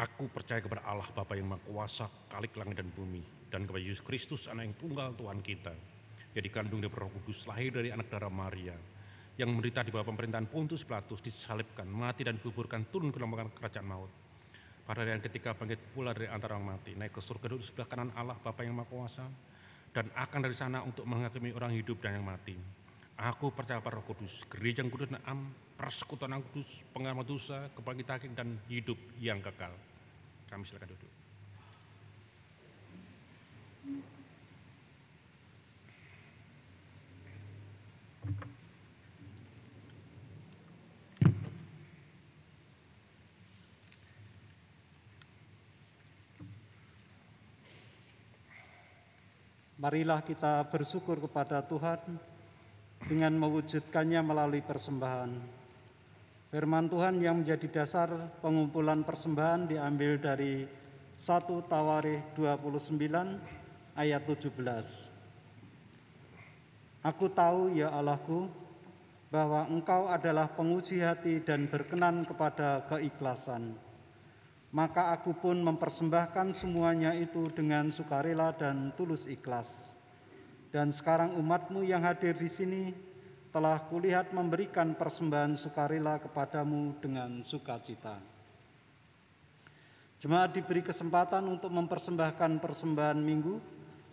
Aku 0.00 0.32
percaya 0.32 0.64
kepada 0.64 0.80
Allah 0.88 1.04
Bapa 1.12 1.36
yang 1.36 1.52
Maha 1.52 1.60
Kuasa, 1.68 2.08
Kalik 2.32 2.56
langit 2.56 2.80
dan 2.80 2.88
bumi, 2.88 3.20
dan 3.52 3.68
kepada 3.68 3.84
Yesus 3.84 4.00
Kristus, 4.00 4.48
Anak 4.48 4.64
yang 4.64 4.76
tunggal 4.80 5.12
Tuhan 5.12 5.44
kita, 5.44 5.76
yang 6.32 6.40
dikandung 6.40 6.80
dari 6.80 6.88
Roh 6.88 7.12
Kudus, 7.20 7.44
lahir 7.44 7.68
dari 7.68 7.92
anak 7.92 8.08
darah 8.08 8.32
Maria, 8.32 8.72
yang 9.36 9.52
menderita 9.52 9.84
di 9.84 9.92
bawah 9.92 10.08
pemerintahan 10.08 10.48
Pontus 10.48 10.88
Pilatus, 10.88 11.20
disalibkan, 11.20 11.84
mati 11.84 12.24
dan 12.24 12.40
dikuburkan, 12.40 12.88
turun 12.88 13.12
ke 13.12 13.20
dalam 13.20 13.52
kerajaan 13.52 13.84
maut. 13.84 14.08
Pada 14.88 15.04
hari 15.04 15.12
yang 15.12 15.20
ketika 15.20 15.52
bangkit 15.52 15.92
pula 15.92 16.16
dari 16.16 16.32
antara 16.32 16.56
orang 16.56 16.80
mati, 16.80 16.96
naik 16.96 17.12
ke 17.12 17.20
surga 17.20 17.52
duduk 17.52 17.60
sebelah 17.60 17.84
kanan 17.92 18.08
Allah 18.16 18.40
Bapa 18.40 18.64
yang 18.64 18.72
Maha 18.72 18.88
Kuasa, 18.88 19.28
dan 19.92 20.08
akan 20.16 20.48
dari 20.48 20.56
sana 20.56 20.80
untuk 20.80 21.04
menghakimi 21.04 21.52
orang 21.52 21.76
hidup 21.76 22.00
dan 22.00 22.16
yang 22.16 22.24
mati. 22.24 22.79
Aku 23.20 23.52
percaya 23.52 23.84
pada 23.84 24.00
Roh 24.00 24.06
Kudus, 24.08 24.48
gereja 24.48 24.80
yang 24.80 24.88
kudus 24.88 25.12
dan 25.12 25.20
am, 25.28 25.52
persekutuan 25.76 26.32
yang 26.32 26.40
kudus, 26.40 26.88
pengamat 26.88 27.28
dosa, 27.28 27.68
kebangkitan 27.76 28.32
dan 28.32 28.56
hidup 28.64 28.96
yang 29.20 29.44
kekal. 29.44 29.76
Kami 30.48 30.64
silakan 30.64 30.96
duduk. 30.96 31.12
Marilah 49.76 50.24
kita 50.24 50.64
bersyukur 50.72 51.20
kepada 51.20 51.60
Tuhan 51.64 52.29
dengan 53.10 53.34
mewujudkannya 53.34 54.22
melalui 54.22 54.62
persembahan. 54.62 55.34
Firman 56.54 56.86
Tuhan 56.86 57.18
yang 57.18 57.42
menjadi 57.42 57.82
dasar 57.82 58.06
pengumpulan 58.38 59.02
persembahan 59.02 59.66
diambil 59.66 60.14
dari 60.22 60.62
1 61.18 61.26
Tawarikh 61.66 62.38
29 62.38 63.98
ayat 63.98 64.22
17. 64.22 64.54
Aku 67.02 67.26
tahu 67.34 67.74
ya 67.74 67.90
Allahku 67.90 68.46
bahwa 69.34 69.66
Engkau 69.66 70.06
adalah 70.06 70.46
penguji 70.54 71.02
hati 71.02 71.42
dan 71.42 71.66
berkenan 71.66 72.22
kepada 72.22 72.86
keikhlasan. 72.86 73.74
Maka 74.70 75.18
aku 75.18 75.34
pun 75.34 75.58
mempersembahkan 75.58 76.54
semuanya 76.54 77.10
itu 77.18 77.50
dengan 77.50 77.90
sukarela 77.90 78.54
dan 78.54 78.94
tulus 78.94 79.26
ikhlas 79.26 79.99
dan 80.70 80.94
sekarang 80.94 81.34
umatmu 81.34 81.82
yang 81.82 82.06
hadir 82.06 82.38
di 82.38 82.46
sini 82.46 82.94
telah 83.50 83.82
kulihat 83.90 84.30
memberikan 84.30 84.94
persembahan 84.94 85.58
sukarela 85.58 86.22
kepadamu 86.22 86.94
dengan 87.02 87.42
sukacita. 87.42 88.22
Jemaat 90.22 90.54
diberi 90.54 90.86
kesempatan 90.86 91.42
untuk 91.50 91.74
mempersembahkan 91.74 92.62
persembahan 92.62 93.18
minggu 93.18 93.58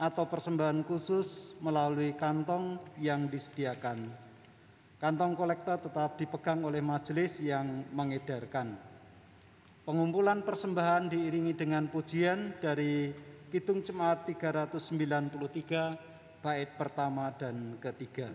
atau 0.01 0.25
persembahan 0.25 0.81
khusus 0.81 1.53
melalui 1.61 2.17
kantong 2.17 2.81
yang 2.97 3.29
disediakan. 3.29 4.09
Kantong 4.97 5.37
kolektor 5.37 5.77
tetap 5.77 6.17
dipegang 6.17 6.65
oleh 6.65 6.81
majelis 6.81 7.37
yang 7.37 7.85
mengedarkan. 7.93 8.73
Pengumpulan 9.85 10.41
persembahan 10.41 11.05
diiringi 11.05 11.53
dengan 11.53 11.85
pujian 11.85 12.57
dari 12.57 13.13
Kitung 13.53 13.85
Jemaat 13.85 14.25
393 14.25 16.06
bait 16.47 16.71
pertama 16.79 17.27
dan 17.35 17.75
ketiga. 17.83 18.31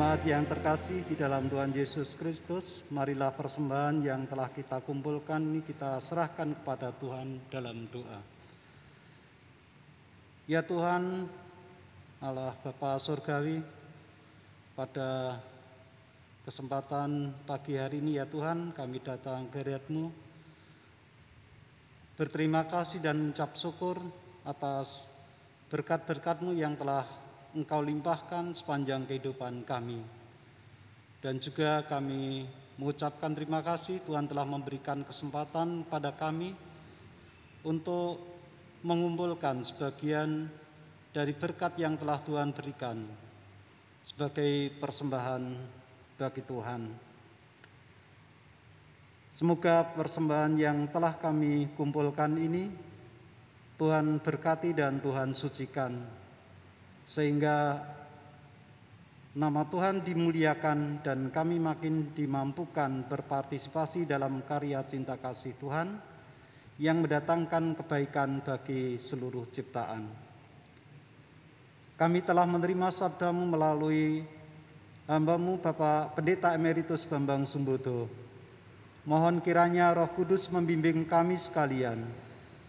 Jemaat 0.00 0.24
yang 0.24 0.48
terkasih 0.48 1.04
di 1.04 1.12
dalam 1.12 1.44
Tuhan 1.52 1.76
Yesus 1.76 2.16
Kristus, 2.16 2.80
marilah 2.88 3.36
persembahan 3.36 4.00
yang 4.00 4.24
telah 4.24 4.48
kita 4.48 4.80
kumpulkan 4.80 5.44
ini 5.44 5.60
kita 5.60 6.00
serahkan 6.00 6.56
kepada 6.56 6.88
Tuhan 6.96 7.36
dalam 7.52 7.84
doa. 7.92 8.16
Ya 10.48 10.64
Tuhan, 10.64 11.28
Allah 12.16 12.56
Bapa 12.64 12.96
Surgawi, 12.96 13.60
pada 14.72 15.36
kesempatan 16.48 17.36
pagi 17.44 17.76
hari 17.76 18.00
ini 18.00 18.16
ya 18.16 18.24
Tuhan, 18.24 18.72
kami 18.72 19.04
datang 19.04 19.52
ke 19.52 19.60
hadiratmu 19.60 20.08
berterima 22.16 22.64
kasih 22.64 23.04
dan 23.04 23.20
mengucap 23.20 23.52
syukur 23.52 24.00
atas 24.48 25.04
berkat-berkatmu 25.68 26.56
yang 26.56 26.72
telah 26.72 27.19
Engkau 27.50 27.82
limpahkan 27.82 28.54
sepanjang 28.54 29.10
kehidupan 29.10 29.66
kami. 29.66 29.98
Dan 31.18 31.42
juga 31.42 31.82
kami 31.82 32.46
mengucapkan 32.78 33.34
terima 33.34 33.58
kasih 33.58 33.98
Tuhan 34.06 34.30
telah 34.30 34.46
memberikan 34.46 35.02
kesempatan 35.02 35.82
pada 35.82 36.14
kami 36.14 36.54
untuk 37.66 38.22
mengumpulkan 38.86 39.66
sebagian 39.66 40.46
dari 41.10 41.34
berkat 41.34 41.74
yang 41.74 41.98
telah 41.98 42.22
Tuhan 42.22 42.54
berikan 42.54 43.02
sebagai 44.06 44.70
persembahan 44.78 45.42
bagi 46.22 46.46
Tuhan. 46.46 46.82
Semoga 49.34 49.90
persembahan 49.90 50.54
yang 50.54 50.86
telah 50.86 51.18
kami 51.18 51.74
kumpulkan 51.74 52.38
ini 52.38 52.70
Tuhan 53.74 54.22
berkati 54.22 54.70
dan 54.70 55.02
Tuhan 55.02 55.34
sucikan 55.34 56.19
sehingga 57.10 57.82
nama 59.34 59.66
Tuhan 59.66 60.06
dimuliakan 60.06 61.02
dan 61.02 61.34
kami 61.34 61.58
makin 61.58 62.14
dimampukan 62.14 63.02
berpartisipasi 63.10 64.06
dalam 64.06 64.46
karya 64.46 64.86
cinta 64.86 65.18
kasih 65.18 65.58
Tuhan 65.58 65.98
yang 66.78 67.02
mendatangkan 67.02 67.74
kebaikan 67.82 68.46
bagi 68.46 68.94
seluruh 69.02 69.50
ciptaan. 69.50 70.06
Kami 71.98 72.22
telah 72.22 72.46
menerima 72.46 72.94
sabdamu 72.94 73.42
melalui 73.42 74.22
hambamu 75.10 75.58
Bapak 75.58 76.14
Pendeta 76.14 76.54
Emeritus 76.54 77.02
Bambang 77.10 77.42
Sumbodo. 77.42 78.06
Mohon 79.02 79.42
kiranya 79.42 79.98
roh 79.98 80.14
kudus 80.14 80.46
membimbing 80.46 81.02
kami 81.10 81.34
sekalian, 81.34 82.06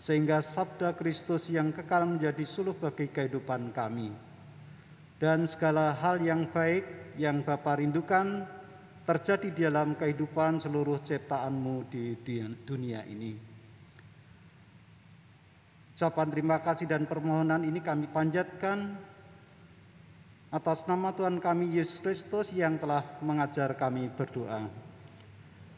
sehingga 0.01 0.41
sabda 0.41 0.97
Kristus 0.97 1.45
yang 1.53 1.69
kekal 1.69 2.09
menjadi 2.09 2.41
suluh 2.41 2.73
bagi 2.73 3.05
kehidupan 3.05 3.69
kami 3.69 4.30
dan 5.21 5.45
segala 5.45 5.93
hal 6.01 6.17
yang 6.17 6.49
baik 6.49 7.13
yang 7.21 7.45
Bapa 7.45 7.77
rindukan 7.77 8.41
terjadi 9.05 9.49
di 9.53 9.61
dalam 9.69 9.93
kehidupan 9.93 10.57
seluruh 10.57 10.97
ciptaanmu 11.05 11.85
di 11.93 12.17
dunia 12.65 13.05
ini. 13.05 13.37
Ucapan 15.93 16.27
terima 16.33 16.57
kasih 16.57 16.89
dan 16.89 17.05
permohonan 17.05 17.61
ini 17.61 17.77
kami 17.85 18.09
panjatkan 18.09 18.97
atas 20.49 20.89
nama 20.89 21.13
Tuhan 21.13 21.37
kami 21.37 21.77
Yesus 21.77 22.01
Kristus 22.01 22.49
yang 22.57 22.81
telah 22.81 23.05
mengajar 23.21 23.77
kami 23.77 24.09
berdoa. 24.09 24.65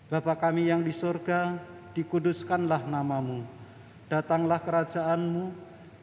Bapa 0.08 0.40
kami 0.40 0.72
yang 0.72 0.88
di 0.88 0.96
surga, 0.96 1.60
dikuduskanlah 1.92 2.88
namamu, 2.88 3.44
datanglah 4.08 4.64
kerajaanmu, 4.64 5.52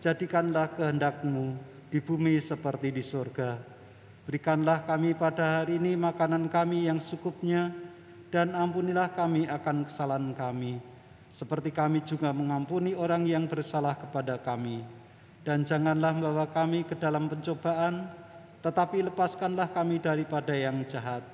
jadikanlah 0.05 0.69
kehendakmu, 0.77 1.70
di 1.91 1.99
bumi 1.99 2.39
seperti 2.39 2.95
di 2.95 3.03
surga. 3.03 3.59
Berikanlah 4.25 4.87
kami 4.87 5.19
pada 5.19 5.61
hari 5.61 5.83
ini 5.83 5.99
makanan 5.99 6.47
kami 6.47 6.87
yang 6.87 7.03
secukupnya, 7.03 7.75
dan 8.31 8.55
ampunilah 8.55 9.11
kami 9.11 9.51
akan 9.51 9.91
kesalahan 9.91 10.31
kami, 10.39 10.79
seperti 11.35 11.75
kami 11.75 12.07
juga 12.07 12.31
mengampuni 12.31 12.95
orang 12.95 13.27
yang 13.27 13.51
bersalah 13.51 13.99
kepada 13.99 14.39
kami. 14.39 14.87
Dan 15.43 15.67
janganlah 15.67 16.15
membawa 16.15 16.47
kami 16.47 16.87
ke 16.87 16.95
dalam 16.95 17.27
pencobaan, 17.27 18.07
tetapi 18.63 19.11
lepaskanlah 19.11 19.75
kami 19.75 19.99
daripada 19.99 20.55
yang 20.55 20.87
jahat, 20.87 21.27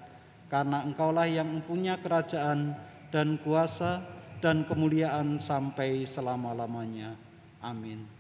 karena 0.49 0.81
Engkaulah 0.89 1.29
yang 1.29 1.61
mempunyai 1.61 2.01
kerajaan 2.01 2.73
dan 3.13 3.37
kuasa 3.45 4.01
dan 4.41 4.65
kemuliaan 4.65 5.37
sampai 5.37 6.09
selama-lamanya. 6.09 7.13
Amin. 7.61 8.16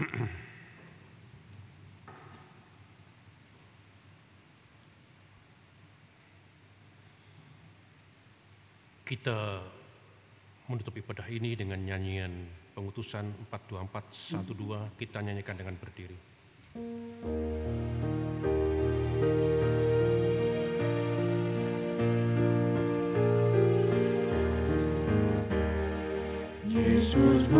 Kita 9.10 9.58
menutup 10.70 10.94
ibadah 10.96 11.26
ini 11.28 11.58
dengan 11.58 11.82
nyanyian 11.82 12.46
pengutusan 12.78 13.26
42412 13.50 14.94
kita 14.96 15.18
nyanyikan 15.18 15.58
dengan 15.58 15.74
berdiri. 15.76 16.14
Yesus 26.70 27.50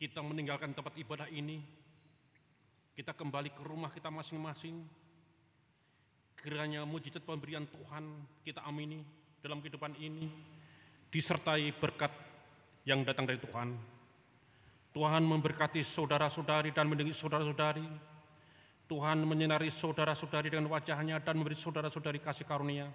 kita 0.00 0.24
meninggalkan 0.24 0.72
tempat 0.72 0.96
ibadah 0.96 1.28
ini, 1.28 1.60
kita 2.96 3.12
kembali 3.12 3.52
ke 3.52 3.60
rumah 3.60 3.92
kita 3.92 4.08
masing-masing. 4.08 4.80
Kiranya 6.40 6.88
mujizat 6.88 7.20
pemberian 7.20 7.68
Tuhan 7.68 8.08
kita 8.40 8.64
amini 8.64 9.04
dalam 9.44 9.60
kehidupan 9.60 9.92
ini, 10.00 10.24
disertai 11.12 11.68
berkat 11.76 12.08
yang 12.88 13.04
datang 13.04 13.28
dari 13.28 13.36
Tuhan. 13.44 13.76
Tuhan 14.96 15.20
memberkati 15.20 15.84
saudara-saudari 15.84 16.72
dan 16.72 16.88
mendengi 16.88 17.12
saudara-saudari. 17.12 17.84
Tuhan 18.88 19.22
menyinari 19.22 19.68
saudara-saudari 19.68 20.48
dengan 20.48 20.72
wajahnya 20.72 21.20
dan 21.20 21.36
memberi 21.36 21.60
saudara-saudari 21.60 22.24
kasih 22.24 22.48
karunia. 22.48 22.88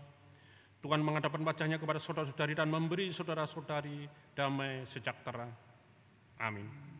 Tuhan 0.81 1.05
menghadapkan 1.05 1.45
wajahnya 1.45 1.77
kepada 1.77 2.01
saudara-saudari 2.01 2.57
dan 2.57 2.67
memberi 2.67 3.13
saudara-saudari 3.13 4.09
damai 4.33 4.83
sejahtera. 4.89 5.47
Amin. 6.41 6.94